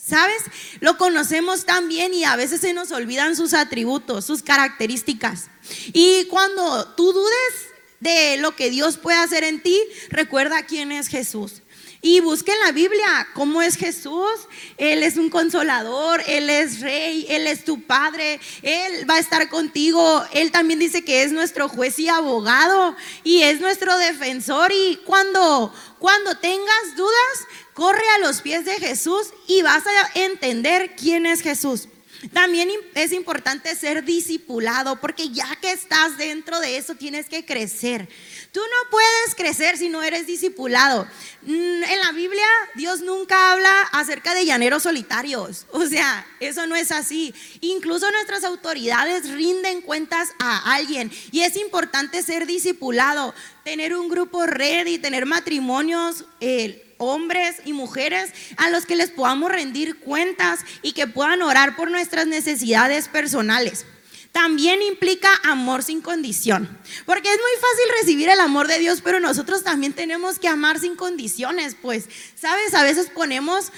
[0.09, 0.41] ¿Sabes?
[0.79, 5.49] Lo conocemos tan bien y a veces se nos olvidan sus atributos, sus características.
[5.93, 7.69] Y cuando tú dudes
[7.99, 11.61] de lo que Dios puede hacer en ti, recuerda quién es Jesús.
[12.01, 14.47] Y busque en la Biblia cómo es Jesús.
[14.77, 19.49] Él es un consolador, Él es rey, Él es tu padre, Él va a estar
[19.49, 20.23] contigo.
[20.33, 24.71] Él también dice que es nuestro juez y abogado y es nuestro defensor.
[24.71, 30.95] Y cuando, cuando tengas dudas, corre a los pies de Jesús y vas a entender
[30.95, 31.89] quién es Jesús.
[32.33, 38.09] También es importante ser discipulado porque ya que estás dentro de eso tienes que crecer.
[38.51, 41.07] Tú no puedes crecer si no eres discipulado.
[41.43, 45.67] Mm, en la Biblia Dios nunca habla acerca de llaneros solitarios.
[45.71, 47.33] O sea, eso no es así.
[47.61, 54.45] Incluso nuestras autoridades rinden cuentas a alguien y es importante ser discipulado, tener un grupo
[54.47, 56.25] red y tener matrimonios.
[56.39, 61.77] Eh, hombres y mujeres a los que les podamos rendir cuentas y que puedan orar
[61.77, 63.85] por nuestras necesidades personales.
[64.31, 69.19] También implica amor sin condición, porque es muy fácil recibir el amor de Dios, pero
[69.19, 72.73] nosotros también tenemos que amar sin condiciones, pues, ¿sabes?
[72.75, 73.71] A veces ponemos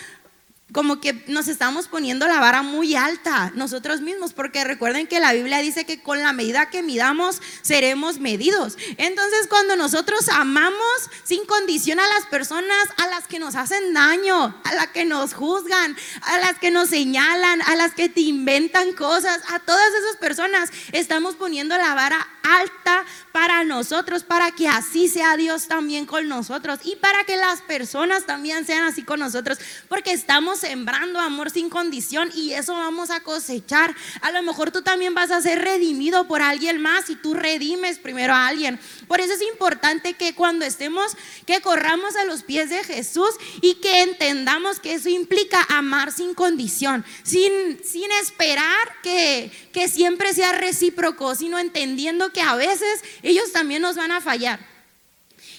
[0.72, 5.34] como que nos estamos poniendo la vara muy alta nosotros mismos, porque recuerden que la
[5.34, 8.78] Biblia dice que con la medida que midamos seremos medidos.
[8.98, 14.56] Entonces cuando nosotros amamos sin condición a las personas, a las que nos hacen daño,
[14.64, 18.94] a las que nos juzgan, a las que nos señalan, a las que te inventan
[18.94, 25.08] cosas, a todas esas personas, estamos poniendo la vara alta para nosotros, para que así
[25.08, 29.60] sea Dios también con nosotros y para que las personas también sean así con nosotros,
[29.88, 33.94] porque estamos sembrando amor sin condición y eso vamos a cosechar.
[34.22, 38.00] A lo mejor tú también vas a ser redimido por alguien más y tú redimes
[38.00, 38.80] primero a alguien.
[39.08, 43.76] Por eso es importante que cuando estemos, que corramos a los pies de Jesús y
[43.76, 50.54] que entendamos que eso implica amar sin condición, sin, sin esperar que, que siempre sea
[50.54, 54.60] recíproco, sino entendiendo que a veces ellos también nos van a fallar.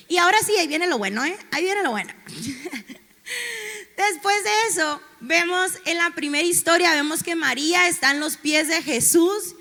[0.08, 1.36] Y ahora sí, ahí viene lo bueno, ¿eh?
[1.50, 2.12] Ahí viene lo bueno.
[3.96, 8.68] Después de eso, vemos en la primera historia, vemos que María está en los pies
[8.68, 9.54] de Jesús.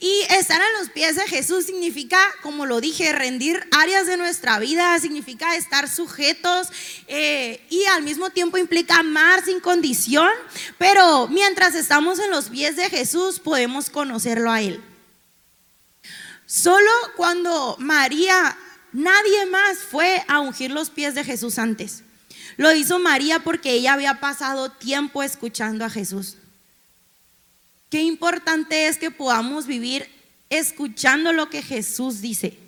[0.00, 4.58] Y estar en los pies de Jesús significa, como lo dije, rendir áreas de nuestra
[4.58, 6.68] vida, significa estar sujetos
[7.06, 10.30] eh, y al mismo tiempo implica amar sin condición.
[10.78, 14.82] Pero mientras estamos en los pies de Jesús podemos conocerlo a Él.
[16.46, 18.58] Solo cuando María,
[18.92, 22.03] nadie más fue a ungir los pies de Jesús antes.
[22.56, 26.36] Lo hizo María porque ella había pasado tiempo escuchando a Jesús.
[27.90, 30.08] Qué importante es que podamos vivir
[30.50, 32.58] escuchando lo que Jesús dice,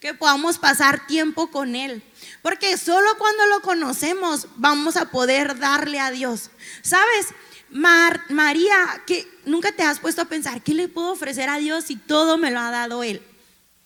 [0.00, 2.02] que podamos pasar tiempo con Él,
[2.42, 6.50] porque solo cuando lo conocemos vamos a poder darle a Dios.
[6.82, 7.28] ¿Sabes?
[7.70, 11.96] María, que nunca te has puesto a pensar, ¿qué le puedo ofrecer a Dios si
[11.96, 13.22] todo me lo ha dado Él?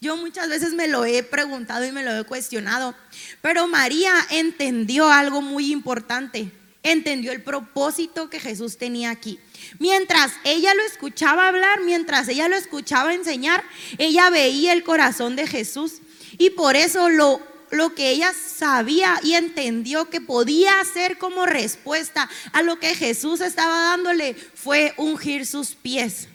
[0.00, 2.94] Yo muchas veces me lo he preguntado y me lo he cuestionado,
[3.42, 6.52] pero María entendió algo muy importante,
[6.84, 9.40] entendió el propósito que Jesús tenía aquí.
[9.80, 13.64] Mientras ella lo escuchaba hablar, mientras ella lo escuchaba enseñar,
[13.98, 15.94] ella veía el corazón de Jesús
[16.38, 17.40] y por eso lo,
[17.72, 23.40] lo que ella sabía y entendió que podía hacer como respuesta a lo que Jesús
[23.40, 26.28] estaba dándole fue ungir sus pies.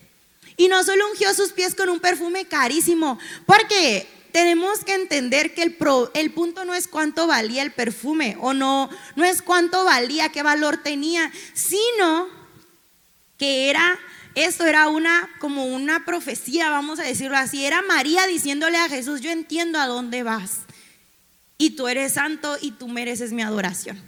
[0.58, 5.64] Y no solo ungió sus pies con un perfume carísimo, porque tenemos que entender que
[5.64, 5.78] el,
[6.16, 10.42] el, punto no es cuánto valía el perfume o no, no es cuánto valía, qué
[10.42, 12.28] valor tenía, sino
[13.38, 14.00] que era,
[14.34, 19.22] esto era una, como una profecía, vamos a decirlo así, era María diciéndole a Jesús,
[19.22, 20.62] yo entiendo a dónde vas
[21.60, 24.02] y tú eres santo y tú mereces mi adoración.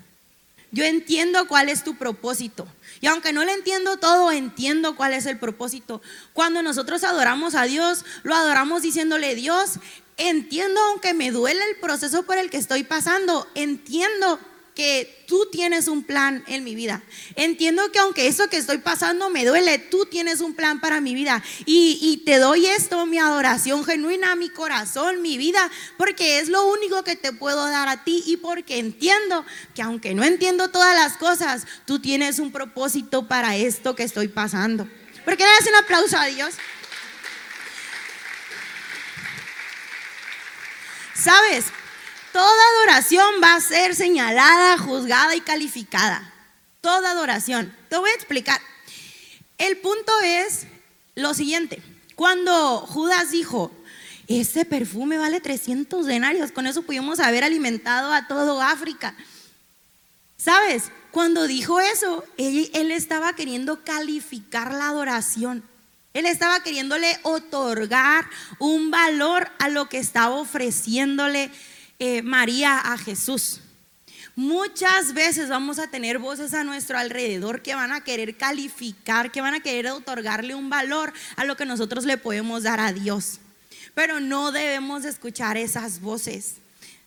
[0.72, 2.68] yo entiendo cuál es tu propósito.
[3.02, 6.02] Y aunque no le entiendo todo, entiendo cuál es el propósito.
[6.34, 9.80] Cuando nosotros adoramos a Dios, lo adoramos diciéndole, Dios,
[10.18, 14.40] entiendo aunque me duele el proceso por el que estoy pasando, entiendo
[14.76, 17.02] que tú tienes un plan en mi vida.
[17.36, 21.16] Entiendo que aunque eso que estoy pasando me duele, tú tienes un plan para mi
[21.16, 21.42] vida.
[21.66, 27.04] Y, te doy esto, mi adoración genuina, mi corazón, mi vida, porque es lo único
[27.04, 31.18] que te puedo dar a ti y porque entiendo que aunque no entiendo todas las
[31.18, 34.88] cosas, tú tienes un propósito para esto que estoy pasando.
[35.24, 36.56] ¿Por qué le das un aplauso a Dios?
[41.14, 41.66] ¿Sabes?
[42.36, 46.34] Toda adoración va a ser señalada, juzgada y calificada.
[46.82, 47.74] Toda adoración.
[47.88, 48.60] Te voy a explicar.
[49.58, 50.68] El punto es
[51.16, 51.82] lo siguiente.
[52.16, 53.72] Cuando Judas dijo,
[54.28, 59.16] ese perfume vale 300 denarios, con eso pudimos haber alimentado a todo África.
[60.36, 60.92] ¿Sabes?
[61.12, 65.64] Cuando dijo eso, él, él, estaba queriendo calificar la adoración.
[66.14, 71.50] Él estaba queriéndole otorgar un valor a lo que estaba ofreciéndole
[72.00, 73.62] eh, María a Jesús.
[74.36, 79.40] Muchas veces vamos a tener voces a nuestro alrededor que van a querer calificar, que
[79.40, 83.40] van a querer otorgarle un valor a lo que nosotros le podemos dar a Dios.
[83.94, 86.56] Pero no debemos escuchar esas voces.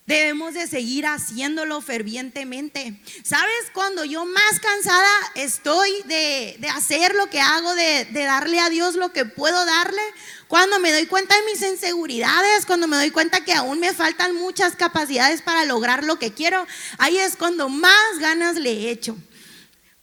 [0.09, 2.99] Debemos de seguir haciéndolo fervientemente.
[3.23, 3.53] ¿Sabes?
[3.75, 8.94] Cuando yo más cansada estoy de, hacer lo que hago, de, de darle a Dios
[8.94, 10.01] lo que puedo darle,
[10.47, 14.35] cuando me doy cuenta de mis inseguridades, cuando me doy cuenta que aún me faltan
[14.35, 16.66] muchas capacidades para lograr lo que quiero,
[16.97, 19.14] ahí es cuando más ganas le echo.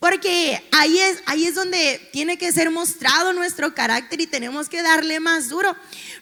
[0.07, 4.83] Porque ahí es, ahí es donde tiene que ser mostrado nuestro carácter y tenemos que
[4.83, 5.75] darle más duro.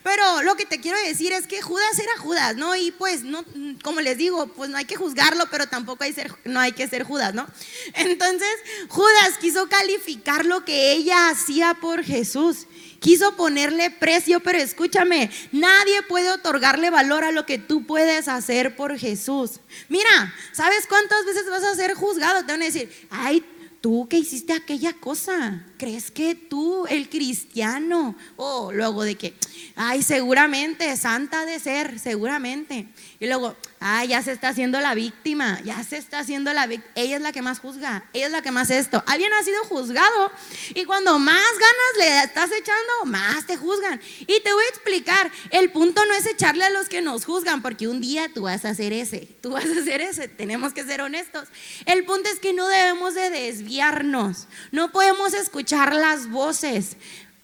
[0.04, 2.78] Pero lo que te quiero decir es que Judas era Judas, ¿no?
[2.78, 3.44] Y pues, no,
[3.84, 6.16] como les digo, pues no hay que juzgarlo, pero tampoco hay
[6.46, 7.46] no hay que ser Judas, ¿no?
[7.96, 8.56] Entonces,
[8.88, 12.68] Judas quiso calificar lo que ella hacía por Jesús.
[13.02, 18.78] Quiso ponerle precio, pero escúchame, nadie puede otorgarle valor a lo que tú puedes hacer
[18.78, 19.60] por Jesús.
[19.90, 22.46] Mira, ¿sabes cuántas veces vas a ser juzgado?
[22.46, 23.44] Te van a decir, ay,
[23.84, 28.16] tú que hiciste aquella cosa, ¿crees que tú, el cristiano?
[28.38, 29.34] O luego de que,
[29.76, 32.88] ay, seguramente, santa de ser, seguramente.
[33.20, 36.94] Y luego, ay, ya se está haciendo la víctima, ya se está haciendo la víctima.
[36.96, 39.04] Ella es la que más juzga, ella es la que más esto.
[39.08, 40.32] Alguien ha sido juzgado
[40.74, 44.00] y cuando más ganas le estás echando, más te juzgan.
[44.22, 47.62] Y te voy a explicar, el punto no es echarle a los que nos juzgan,
[47.62, 50.86] porque un día tú vas a hacer ese, tú vas a hacer ese, tenemos que
[50.86, 51.50] ser honestos.
[51.86, 56.98] El punto es que no debemos de desviarnos, no podemos escuchar las voces.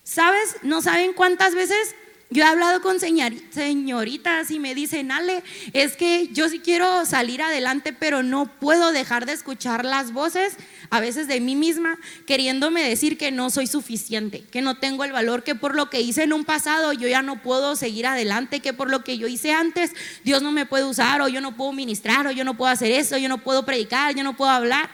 [0.04, 0.58] ¿Sabes?
[0.64, 1.96] ¿No saben cuántas veces
[2.32, 7.42] yo he hablado con señoritas y me dicen, Ale, es que yo sí quiero salir
[7.42, 10.54] adelante, pero no puedo dejar de escuchar las voces,
[10.92, 15.12] a veces de mí misma, queriéndome decir que no soy suficiente, que no tengo el
[15.12, 18.60] valor, que por lo que hice en un pasado yo ya no puedo seguir adelante,
[18.60, 21.58] que por lo que yo hice antes Dios no me puede usar, o yo no
[21.58, 24.52] puedo ministrar, o yo no puedo hacer eso, yo no puedo predicar, yo no puedo
[24.52, 24.92] hablar.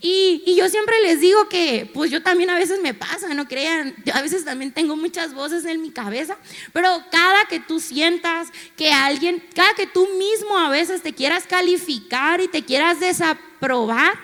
[0.00, 3.94] Y, yo siempre les digo que, pues yo también a veces me pasa, no crean,
[4.04, 6.36] yo a veces también tengo muchas voces en mi cabeza,
[6.72, 11.44] pero cada que tú sientas que alguien, cada que tú mismo a veces te quieras
[11.46, 14.18] calificar y te quieras desaprobar,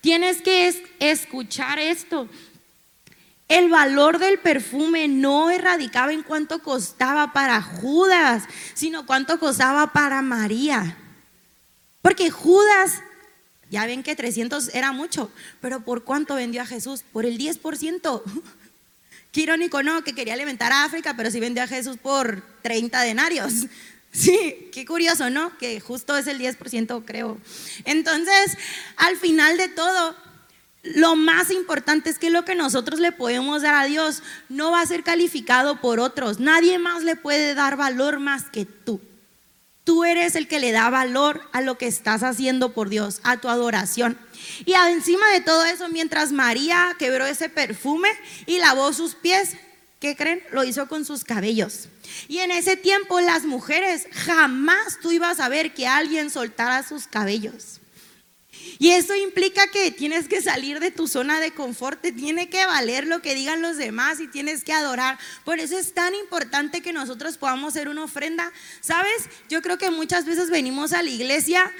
[0.00, 2.28] tienes que escuchar esto.
[3.48, 10.20] El valor del perfume no erradicaba en cuánto costaba para Judas, sino cuánto costaba para
[10.20, 10.98] María.
[12.02, 13.02] Porque Judas
[13.70, 17.04] ya ven que 300 era mucho, pero ¿por cuánto vendió a Jesús?
[17.12, 18.22] Por el 10%.
[19.32, 20.02] Qué irónico, ¿no?
[20.02, 23.52] Que quería alimentar a África, pero sí vendió a Jesús por 30 denarios.
[24.10, 25.56] Sí, qué curioso, ¿no?
[25.58, 27.38] Que justo es el 10%, creo.
[27.84, 28.56] Entonces,
[28.96, 30.16] al final de todo,
[30.82, 34.80] lo más importante es que lo que nosotros le podemos dar a Dios no va
[34.80, 36.40] a ser calificado por otros.
[36.40, 39.00] Nadie más le puede dar valor más que tú.
[39.88, 43.38] Tú eres el que le da valor a lo que estás haciendo por Dios, a
[43.38, 44.18] tu adoración.
[44.66, 48.10] Y encima de todo eso, mientras María quebró ese perfume
[48.44, 49.56] y lavó sus pies,
[49.98, 50.42] ¿qué creen?
[50.52, 51.88] Lo hizo con sus cabellos.
[52.28, 57.06] Y en ese tiempo las mujeres jamás tú ibas a ver que alguien soltara sus
[57.06, 57.80] cabellos.
[58.78, 62.64] Y eso implica que tienes que salir de tu zona de confort, te tiene que
[62.66, 65.18] valer lo que digan los demás y tienes que adorar.
[65.44, 68.52] Por eso es tan importante que nosotros podamos ser una ofrenda.
[68.80, 69.28] ¿Sabes?
[69.48, 71.72] Yo creo que muchas veces venimos a la iglesia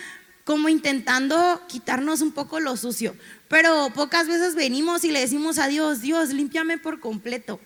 [0.45, 3.15] como intentando quitarnos un poco lo sucio,
[3.49, 7.61] pero pocas veces venimos y le decimos a Dios, Dios, límpiame por completo.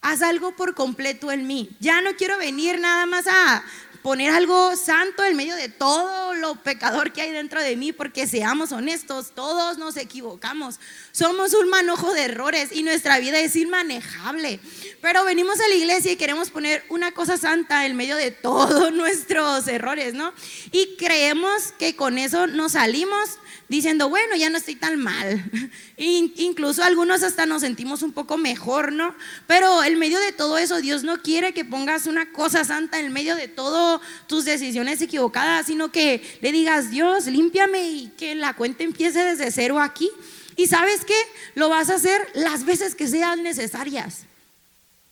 [0.00, 1.68] Haz algo por completo en mí.
[1.80, 3.62] Ya no quiero venir nada más a
[4.02, 8.26] poner algo santo en medio de todo lo pecador que hay dentro de mí, porque
[8.26, 10.80] seamos honestos, todos nos equivocamos.
[11.12, 14.60] Somos un manojo de errores y nuestra vida es inmanejable.
[15.00, 18.92] Pero venimos a la iglesia y queremos poner una cosa santa en medio de todos
[18.94, 20.32] nuestros errores, ¿no?
[20.72, 23.38] Y creemos que con eso nos salimos
[23.68, 25.50] diciendo, bueno, ya no estoy tan mal.
[25.96, 29.14] incluso algunos hasta nos sentimos un poco mejor, ¿no?
[29.46, 33.12] Pero en medio de todo eso, Dios no quiere que pongas una cosa santa en
[33.12, 33.87] medio de todo
[34.26, 39.50] tus decisiones equivocadas, sino que le digas, Dios, límpiame y que la cuenta empiece desde
[39.50, 40.10] cero aquí.
[40.56, 41.20] Y sabes qué?
[41.54, 44.24] Lo vas a hacer las veces que sean necesarias.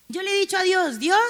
[0.09, 1.21] Yo le he dicho a Dios, Dios,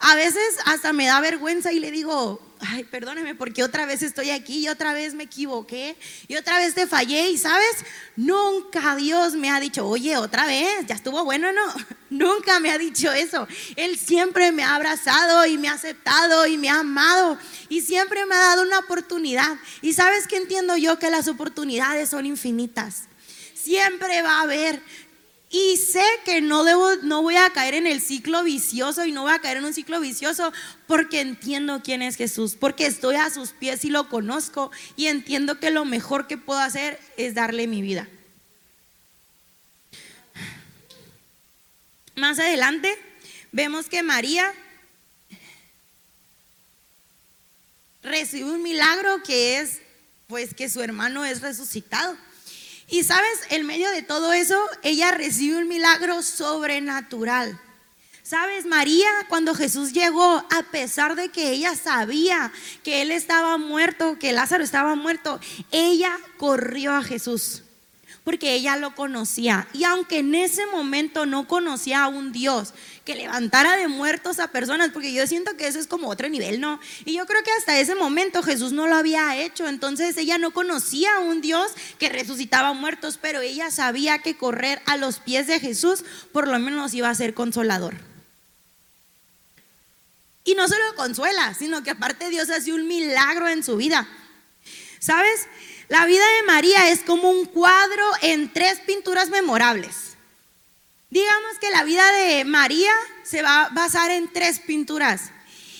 [0.00, 4.30] a veces hasta me da vergüenza y le digo, ay, perdóname porque otra vez estoy
[4.30, 5.96] aquí y otra vez me equivoqué
[6.28, 7.84] y otra vez te fallé y sabes,
[8.16, 11.62] nunca Dios me ha dicho, oye, otra vez, ya estuvo bueno, no,
[12.10, 13.46] nunca me ha dicho eso.
[13.76, 17.38] Él siempre me ha abrazado y me ha aceptado y me ha amado
[17.68, 19.56] y siempre me ha dado una oportunidad.
[19.82, 23.04] Y sabes que entiendo yo que las oportunidades son infinitas.
[23.54, 24.80] Siempre va a haber
[25.58, 29.22] y sé que no, debo, no voy a caer en el ciclo vicioso y no
[29.22, 30.52] voy a caer en un ciclo vicioso
[30.86, 35.58] porque entiendo quién es Jesús, porque estoy a sus pies y lo conozco y entiendo
[35.58, 38.06] que lo mejor que puedo hacer es darle mi vida.
[42.16, 42.94] Más adelante
[43.50, 44.52] vemos que María
[48.02, 49.80] recibe un milagro que es
[50.26, 52.14] pues que su hermano es resucitado.
[52.88, 57.60] Y sabes, en medio de todo eso, ella recibe un milagro sobrenatural.
[58.22, 64.18] Sabes, María, cuando Jesús llegó, a pesar de que ella sabía que él estaba muerto,
[64.18, 67.62] que Lázaro estaba muerto, ella corrió a Jesús
[68.26, 69.68] porque ella lo conocía.
[69.72, 72.74] Y aunque en ese momento no conocía a un Dios
[73.06, 76.60] que levantara de muertos a personas, porque yo siento que eso es como otro nivel,
[76.60, 76.80] ¿no?
[77.04, 80.50] Y yo creo que hasta ese momento Jesús no lo había hecho, entonces ella no
[80.50, 85.46] conocía a un Dios que resucitaba muertos, pero ella sabía que correr a los pies
[85.46, 87.94] de Jesús por lo menos iba a ser consolador.
[90.44, 94.06] Y no solo consuela, sino que aparte Dios hace un milagro en su vida.
[94.98, 95.46] ¿Sabes?
[95.88, 100.05] La vida de María es como un cuadro en tres pinturas memorables.
[101.10, 102.92] Digamos que la vida de María
[103.22, 105.30] se va a basar en tres pinturas.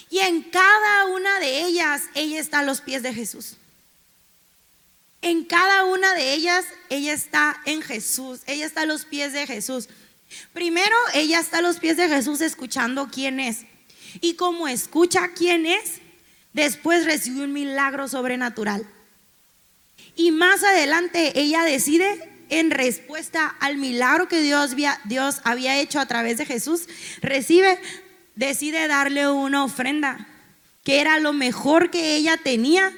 [0.09, 3.57] Y en cada una de ellas, ella está a los pies de Jesús.
[5.22, 8.41] En cada una de ellas, ella está en Jesús.
[8.47, 9.89] Ella está a los pies de Jesús.
[10.53, 13.66] Primero, ella está a los pies de Jesús escuchando quién es.
[14.20, 16.01] Y como escucha quién es,
[16.53, 18.89] después recibe un milagro sobrenatural.
[20.14, 24.73] Y más adelante ella decide, en respuesta al milagro que Dios
[25.45, 26.89] había, hecho a través de Jesús,
[27.21, 27.79] recibe,
[28.35, 30.27] decide darle una ofrenda,
[30.85, 32.93] que era lo mejor que ella tenía.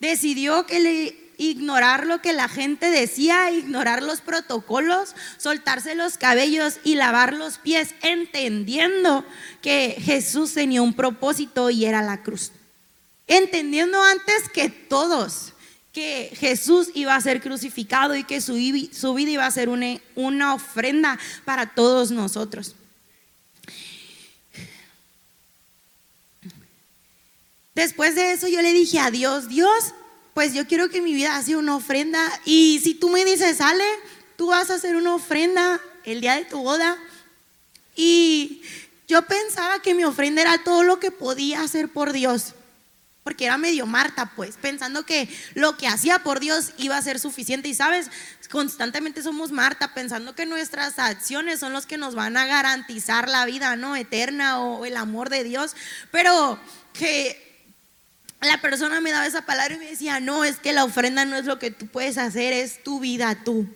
[0.00, 6.78] Decidió que le ignorar lo que la gente decía, ignorar los protocolos, soltarse los cabellos
[6.84, 9.24] y lavar los pies, entendiendo
[9.60, 12.52] que Jesús tenía un propósito y era la cruz.
[13.26, 15.51] Entendiendo antes que todos
[15.92, 20.54] que Jesús iba a ser crucificado y que su, vida iba a ser una, una
[20.54, 22.74] ofrenda para todos nosotros.
[27.74, 29.94] Después de eso yo le dije a Dios, Dios,
[30.34, 33.84] pues yo quiero que mi vida sea una ofrenda y si tú me dices, sale,
[34.36, 36.96] tú vas a hacer una ofrenda el día de tu boda.
[37.94, 38.62] Y
[39.08, 42.54] yo pensaba que mi ofrenda era todo lo que podía hacer por Dios
[43.24, 47.20] porque era medio Marta, pues, pensando que lo que hacía por Dios iba a ser
[47.20, 47.68] suficiente.
[47.68, 48.10] Y sabes,
[48.50, 53.46] constantemente somos Marta, pensando que nuestras acciones son los que nos van a garantizar la
[53.46, 53.94] vida, ¿no?
[53.94, 55.76] Eterna o el amor de Dios.
[56.10, 56.58] Pero
[56.92, 57.66] que
[58.40, 61.36] la persona me daba esa palabra y me decía, no, es que la ofrenda no
[61.36, 63.68] es lo que tú puedes hacer, es tu vida tú.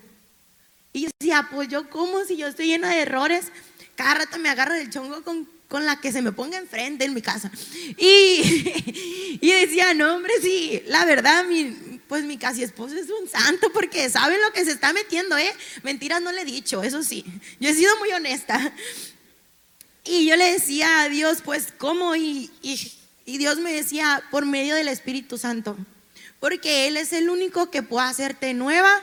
[0.92, 2.24] Y yo decía, pues yo, ¿cómo?
[2.24, 3.53] Si yo estoy llena de errores,
[3.94, 7.14] cada rato me agarro del chongo con con la que se me ponga enfrente en
[7.14, 7.51] mi casa.
[7.97, 13.29] Y, y decía, no, hombre, sí, la verdad, mi, pues mi casi esposo es un
[13.29, 15.53] santo porque sabe lo que se está metiendo, ¿eh?
[15.83, 17.25] Mentiras no le he dicho, eso sí.
[17.59, 18.73] Yo he sido muy honesta.
[20.05, 22.14] Y yo le decía a Dios, pues, ¿cómo?
[22.14, 22.93] Y, y,
[23.25, 25.77] y Dios me decía, por medio del Espíritu Santo.
[26.39, 29.03] Porque Él es el único que puede hacerte nueva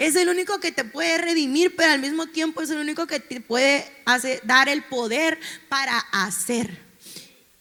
[0.00, 3.20] es el único que te puede redimir, pero al mismo tiempo es el único que
[3.20, 5.38] te puede hacer, dar el poder
[5.68, 6.80] para hacer.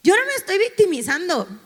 [0.01, 1.47] Yo no me estoy victimizando.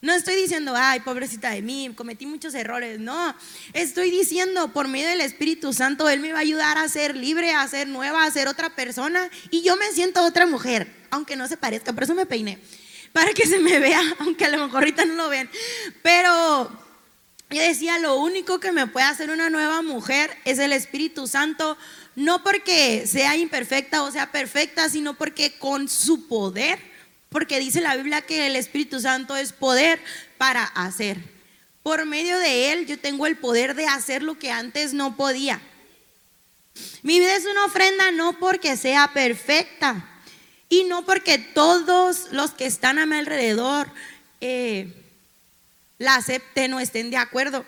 [0.00, 3.00] No estoy diciendo, ay, pobrecita de mí, cometí muchos errores.
[3.00, 3.34] No,
[3.72, 7.50] estoy diciendo, por medio del Espíritu Santo, Él me va a ayudar a ser libre,
[7.50, 9.28] a ser nueva, a ser otra persona.
[9.50, 12.60] Y yo me siento otra mujer, aunque no se parezca, por eso me peiné.
[13.12, 15.50] para que se me vea, aunque a lo mejor ahorita no lo ven.
[16.00, 16.70] Pero
[17.50, 21.78] yo decía, lo único que me puede hacer una nueva mujer es el Espíritu Santo,
[22.14, 26.78] no porque sea imperfecta o sea perfecta, sino porque con su poder,
[27.30, 29.98] porque dice la Biblia que el Espíritu Santo es poder
[30.36, 31.16] para hacer.
[31.82, 35.60] Por medio de él yo tengo el poder de hacer lo que antes no podía.
[37.02, 40.20] Mi vida es una ofrenda no porque sea perfecta
[40.68, 43.88] y no porque todos los que están a mi alrededor
[44.42, 44.92] eh,
[45.98, 47.64] la acepten o estén de acuerdo,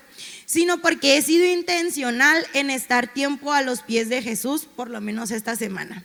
[0.47, 5.01] sino porque he sido intencional en estar tiempo a los pies de Jesús, por lo
[5.01, 6.05] menos esta semana.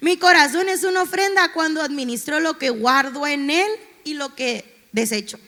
[0.00, 3.70] Mi corazón es una ofrenda cuando administro lo que guardo en él
[4.04, 5.38] y lo que desecho.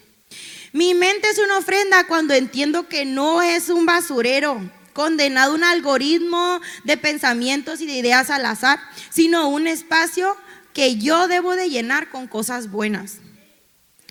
[0.72, 4.60] Mi mente es una ofrenda cuando entiendo que no es un basurero
[4.92, 10.36] condenado a un algoritmo de pensamientos y de ideas al azar, sino un espacio
[10.72, 13.18] que yo debo de llenar con cosas buenas.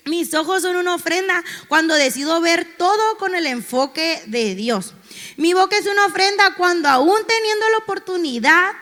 [0.05, 4.93] Mis ojos son una ofrenda cuando decido ver todo con el enfoque de Dios.
[5.37, 8.73] Mi boca es una ofrenda cuando aún teniendo la oportunidad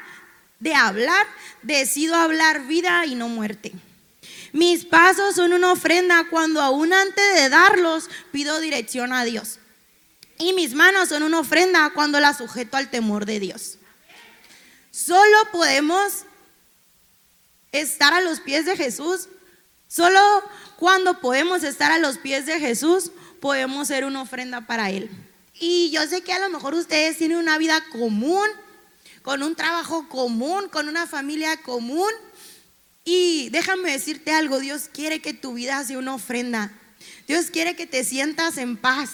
[0.59, 1.28] de hablar,
[1.61, 3.72] decido hablar vida y no muerte.
[4.53, 9.59] Mis pasos son una ofrenda cuando aún antes de darlos pido dirección a Dios.
[10.38, 13.78] Y mis manos son una ofrenda cuando las sujeto al temor de Dios.
[14.89, 16.26] Solo podemos
[17.72, 19.30] estar a los pies de Jesús.
[19.88, 20.19] Solo
[20.82, 25.11] cuando podemos estar a los pies de Jesús, podemos ser una ofrenda para Él.
[25.53, 28.47] Y yo sé que a lo mejor ustedes tienen una vida común,
[29.21, 32.09] con un trabajo común, con una familia común.
[33.05, 36.71] Y déjame decirte algo, Dios quiere que tu vida sea una ofrenda.
[37.27, 39.11] Dios quiere que te sientas en paz.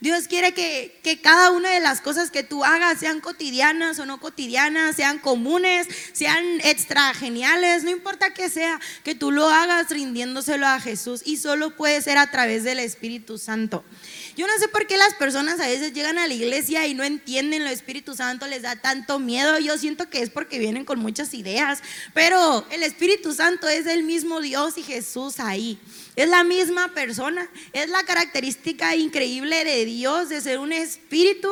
[0.00, 4.18] Dios quiere que, cada una de las cosas que tú hagas sean cotidianas o no
[4.18, 10.66] cotidianas, sean comunes, sean extra geniales, no importa que sea, que tú lo hagas rindiéndoselo
[10.66, 13.84] a Jesús y solo puede ser a través del Espíritu Santo.
[14.36, 17.04] Yo no sé por qué las personas a veces llegan a la iglesia y no
[17.04, 19.58] entienden lo Espíritu Santo, les da tanto miedo.
[19.58, 21.80] Yo siento que es porque vienen con muchas ideas,
[22.14, 25.78] pero el Espíritu Santo es el mismo Dios y Jesús ahí.
[26.16, 31.50] Es la misma persona, es la característica increíble de Dios, de ser un espíritu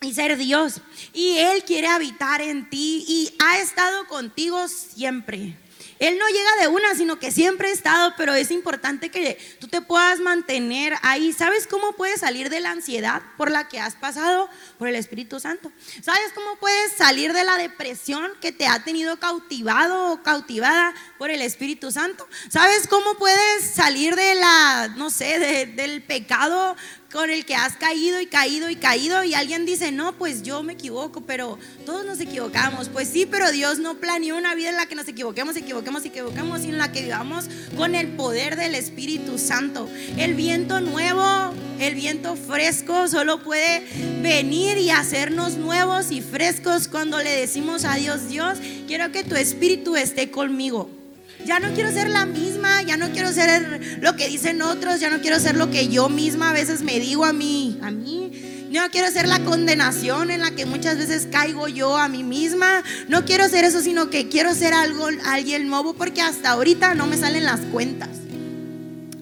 [0.00, 0.80] y ser Dios.
[1.12, 5.56] Y Él quiere habitar en ti y ha estado contigo siempre.
[6.00, 9.68] Él no llega de una, sino que siempre ha estado, pero es importante que tú
[9.68, 11.34] te puedas mantener ahí.
[11.34, 14.48] ¿Sabes cómo puedes salir de la ansiedad por la que has pasado?
[14.78, 15.70] Por el Espíritu Santo.
[16.02, 21.28] ¿Sabes cómo puedes salir de la depresión que te ha tenido cautivado o cautivada por
[21.28, 22.26] el Espíritu Santo?
[22.48, 25.38] ¿Sabes cómo puedes salir de la, no sé,
[25.76, 26.76] del pecado
[27.12, 30.62] con el que has caído y caído y caído y alguien dice, no, pues yo
[30.62, 32.88] me equivoco, pero todos nos equivocamos.
[32.88, 36.60] Pues sí, pero Dios no planeó una vida en la que nos equivoquemos, equivoquemos, equivoquemos,
[36.60, 37.46] sino en la que vivamos
[37.76, 39.88] con el poder del Espíritu Santo.
[40.16, 43.84] El viento nuevo, el viento fresco solo puede
[44.22, 49.34] venir y hacernos nuevos y frescos cuando le decimos a Dios, Dios, quiero que tu
[49.34, 50.99] Espíritu esté conmigo.
[51.44, 55.10] Ya no quiero ser la misma, ya no quiero ser lo que dicen otros, ya
[55.10, 58.68] no quiero ser lo que yo misma a veces me digo a mí, a mí.
[58.70, 62.84] No quiero ser la condenación en la que muchas veces caigo yo a mí misma.
[63.08, 67.08] No quiero ser eso, sino que quiero ser algo, alguien nuevo porque hasta ahorita no
[67.08, 68.10] me salen las cuentas.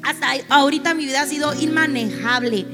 [0.02, 2.66] Hasta ahorita mi vida ha sido inmanejable.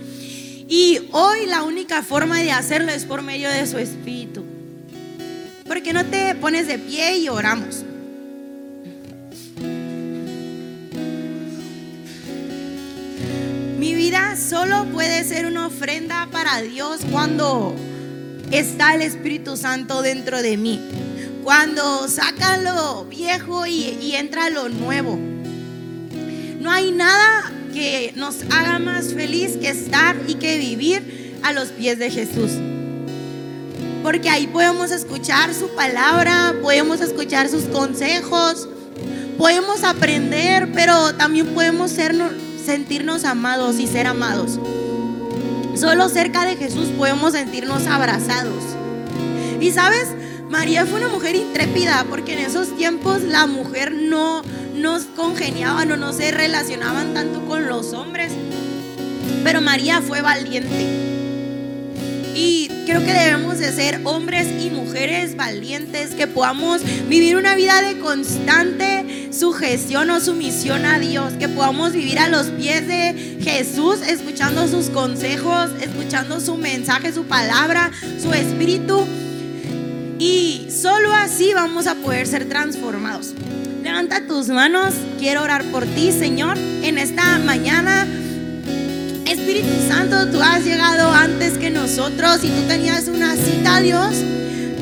[0.68, 4.44] Y hoy la única forma de hacerlo es por medio de su espíritu.
[5.66, 7.84] Porque no te pones de pie y oramos.
[13.84, 17.76] Mi vida solo puede ser una ofrenda para Dios cuando
[18.50, 20.80] está el Espíritu Santo dentro de mí.
[21.42, 25.18] Cuando saca lo viejo y, entra lo nuevo.
[26.60, 31.68] No hay nada que nos haga más feliz que estar y que vivir a los
[31.68, 32.52] pies de Jesús.
[34.02, 38.66] Porque ahí podemos escuchar su palabra, podemos escuchar sus consejos,
[39.36, 42.14] podemos aprender, pero también podemos ser
[42.64, 44.58] sentirnos amados y ser amados.
[45.74, 48.62] Solo cerca de Jesús podemos sentirnos abrazados.
[49.60, 50.08] Y sabes,
[50.48, 54.42] María fue una mujer intrépida porque en esos tiempos la mujer no
[54.74, 58.32] nos congeniaba, o no se relacionaban tanto con los hombres.
[59.42, 61.23] Pero María fue valiente.
[62.34, 67.80] Y creo que debemos de ser hombres y mujeres valientes, que podamos vivir una vida
[67.80, 74.00] de constante sujeción o sumisión a Dios, que podamos vivir a los pies de Jesús,
[74.06, 79.06] escuchando sus consejos, escuchando su mensaje, su palabra, su espíritu.
[80.18, 83.34] Y solo así vamos a poder ser transformados.
[83.82, 88.06] Levanta tus manos, quiero orar por ti, Señor, en esta mañana.
[89.26, 94.14] Espíritu Santo, tú has llegado antes que nosotros y tú tenías una cita, Dios.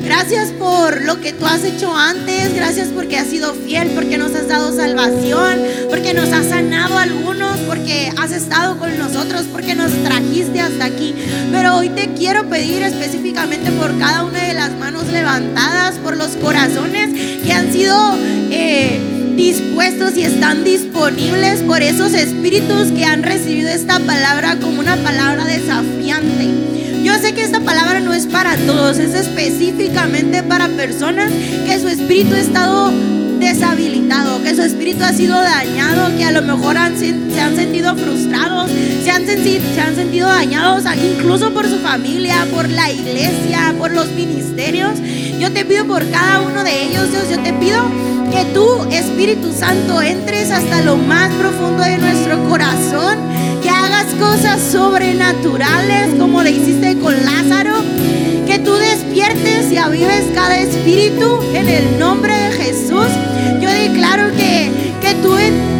[0.03, 4.35] Gracias por lo que tú has hecho antes, gracias porque has sido fiel, porque nos
[4.35, 9.91] has dado salvación, porque nos has sanado algunos, porque has estado con nosotros, porque nos
[10.03, 11.15] trajiste hasta aquí.
[11.51, 16.35] Pero hoy te quiero pedir específicamente por cada una de las manos levantadas, por los
[16.35, 17.95] corazones que han sido...
[18.51, 24.95] Eh, dispuestos y están disponibles por esos espíritus que han recibido esta palabra como una
[24.97, 26.49] palabra desafiante.
[27.03, 31.31] Yo sé que esta palabra no es para todos, es específicamente para personas
[31.65, 32.93] que su espíritu ha estado
[33.39, 38.69] deshabilitado, que su espíritu ha sido dañado, que a lo mejor se han sentido frustrados,
[39.03, 44.09] se han, se han sentido dañados incluso por su familia, por la iglesia, por los
[44.11, 44.91] ministerios.
[45.39, 49.53] Yo te pido por cada uno de ellos, Dios, yo te pido que tú, Espíritu
[49.53, 53.19] Santo, entres hasta lo más profundo de nuestro corazón,
[53.61, 57.75] que hagas cosas sobrenaturales como le hiciste con Lázaro,
[58.47, 63.07] que tú despiertes y avives cada espíritu en el nombre de Jesús.
[63.61, 65.35] Yo declaro que, que tú,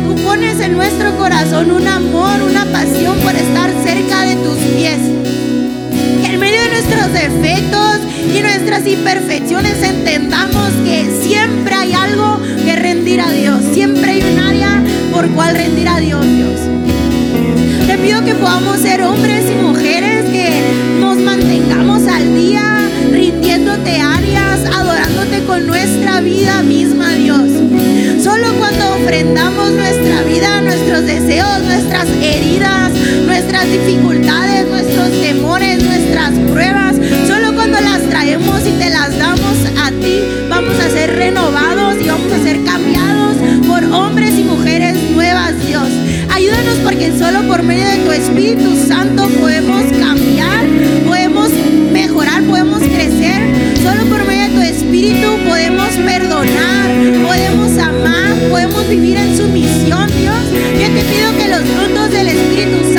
[0.06, 5.13] tú pones en nuestro corazón un amor, una pasión por estar cerca de tus pies.
[6.84, 8.00] Nuestros defectos
[8.36, 14.40] y nuestras imperfecciones entendamos que siempre hay algo que rendir a Dios, siempre hay un
[14.40, 16.60] área por cual rendir a Dios, Dios.
[17.88, 20.50] Te pido que podamos ser hombres y mujeres que
[21.00, 22.82] nos mantengamos al día,
[23.12, 24.53] rindiéndote áreas,
[25.48, 27.50] con nuestra vida misma, Dios.
[28.24, 32.92] Solo cuando ofrendamos nuestra vida, nuestros deseos, nuestras heridas,
[33.26, 36.96] nuestras dificultades, nuestros temores, nuestras pruebas,
[37.82, 40.20] las traemos y te las damos a ti,
[40.50, 43.38] vamos a ser renovados y vamos a ser cambiados
[43.68, 45.88] por hombres y mujeres nuevas, Dios.
[46.32, 50.66] Ayúdanos porque solo por medio de tu Espíritu Santo podemos cambiar,
[51.06, 51.50] podemos
[51.92, 53.42] mejorar, podemos crecer.
[53.84, 54.43] Solo por medio
[55.04, 56.90] Espíritu podemos perdonar,
[57.26, 60.46] podemos amar, podemos vivir en sumisión, Dios.
[60.80, 62.93] Yo te pido que los frutos del Espíritu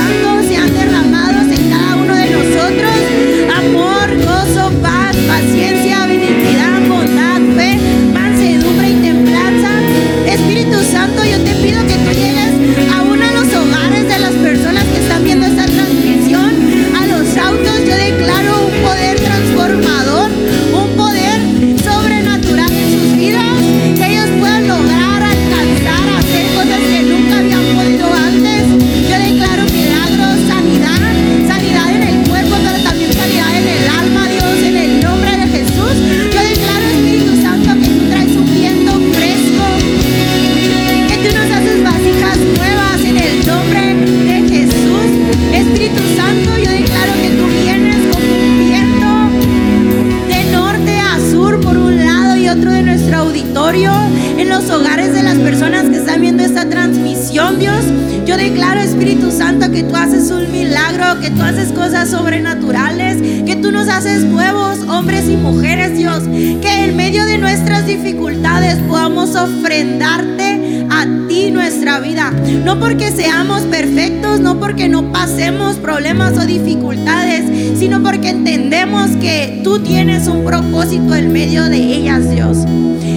[81.44, 82.56] medio de ellas, Dios.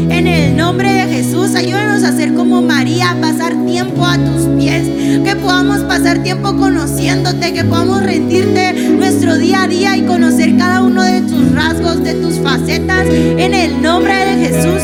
[0.09, 4.47] En el nombre de Jesús, ayúdanos a ser como María, a pasar tiempo a tus
[4.59, 4.83] pies,
[5.23, 10.83] que podamos pasar tiempo conociéndote, que podamos rendirte nuestro día a día y conocer cada
[10.83, 13.07] uno de tus rasgos, de tus facetas.
[13.07, 14.81] En el nombre de Jesús,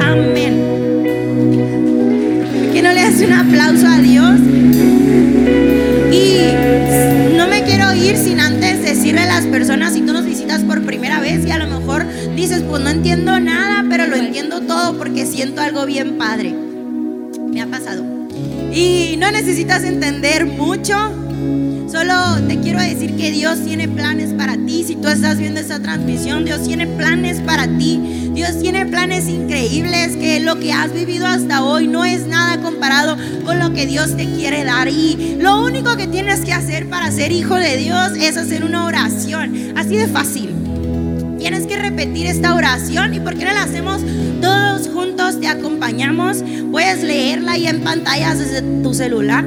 [0.00, 0.54] amén.
[2.72, 4.40] Que no le hace un aplauso a Dios.
[6.12, 10.14] Y no me quiero ir sin antes decirle a las personas, si tú
[12.48, 16.54] dices, pues no entiendo nada, pero lo entiendo todo porque siento algo bien padre.
[17.50, 18.04] Me ha pasado.
[18.72, 20.94] Y no necesitas entender mucho.
[21.90, 22.14] Solo
[22.46, 24.84] te quiero decir que Dios tiene planes para ti.
[24.86, 28.30] Si tú estás viendo esta transmisión, Dios tiene planes para ti.
[28.32, 33.16] Dios tiene planes increíbles que lo que has vivido hasta hoy no es nada comparado
[33.44, 34.86] con lo que Dios te quiere dar.
[34.86, 38.86] Y lo único que tienes que hacer para ser hijo de Dios es hacer una
[38.86, 39.72] oración.
[39.76, 40.65] Así de fácil.
[41.48, 44.02] Tienes que repetir esta oración y por qué no la hacemos
[44.42, 46.38] todos juntos, te acompañamos.
[46.72, 49.46] Puedes leerla ahí en pantallas desde tu celular.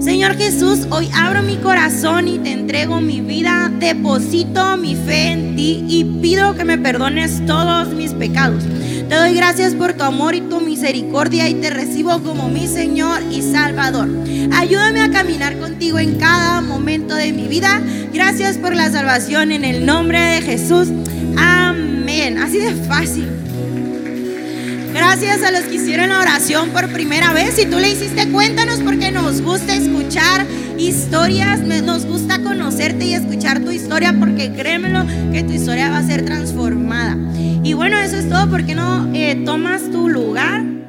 [0.00, 5.54] Señor Jesús, hoy abro mi corazón y te entrego mi vida, deposito mi fe en
[5.54, 8.64] ti y pido que me perdones todos mis pecados.
[9.08, 13.22] Te doy gracias por tu amor y tu misericordia y te recibo como mi Señor
[13.30, 14.08] y Salvador.
[14.52, 17.80] Ayúdame a caminar contigo en cada momento de mi vida.
[18.12, 20.88] Gracias por la salvación en el nombre de Jesús.
[21.36, 22.38] Amén.
[22.38, 23.28] Así de fácil.
[24.92, 27.54] Gracias a los que hicieron la oración por primera vez.
[27.54, 30.44] Si tú le hiciste, cuéntanos porque nos gusta escuchar
[30.78, 36.02] historias, nos gusta conocerte y escuchar tu historia porque créemelo que tu historia va a
[36.02, 37.16] ser transformada.
[37.62, 38.50] Y bueno, eso es todo.
[38.50, 40.79] ¿Por qué no eh, tomas tu lugar?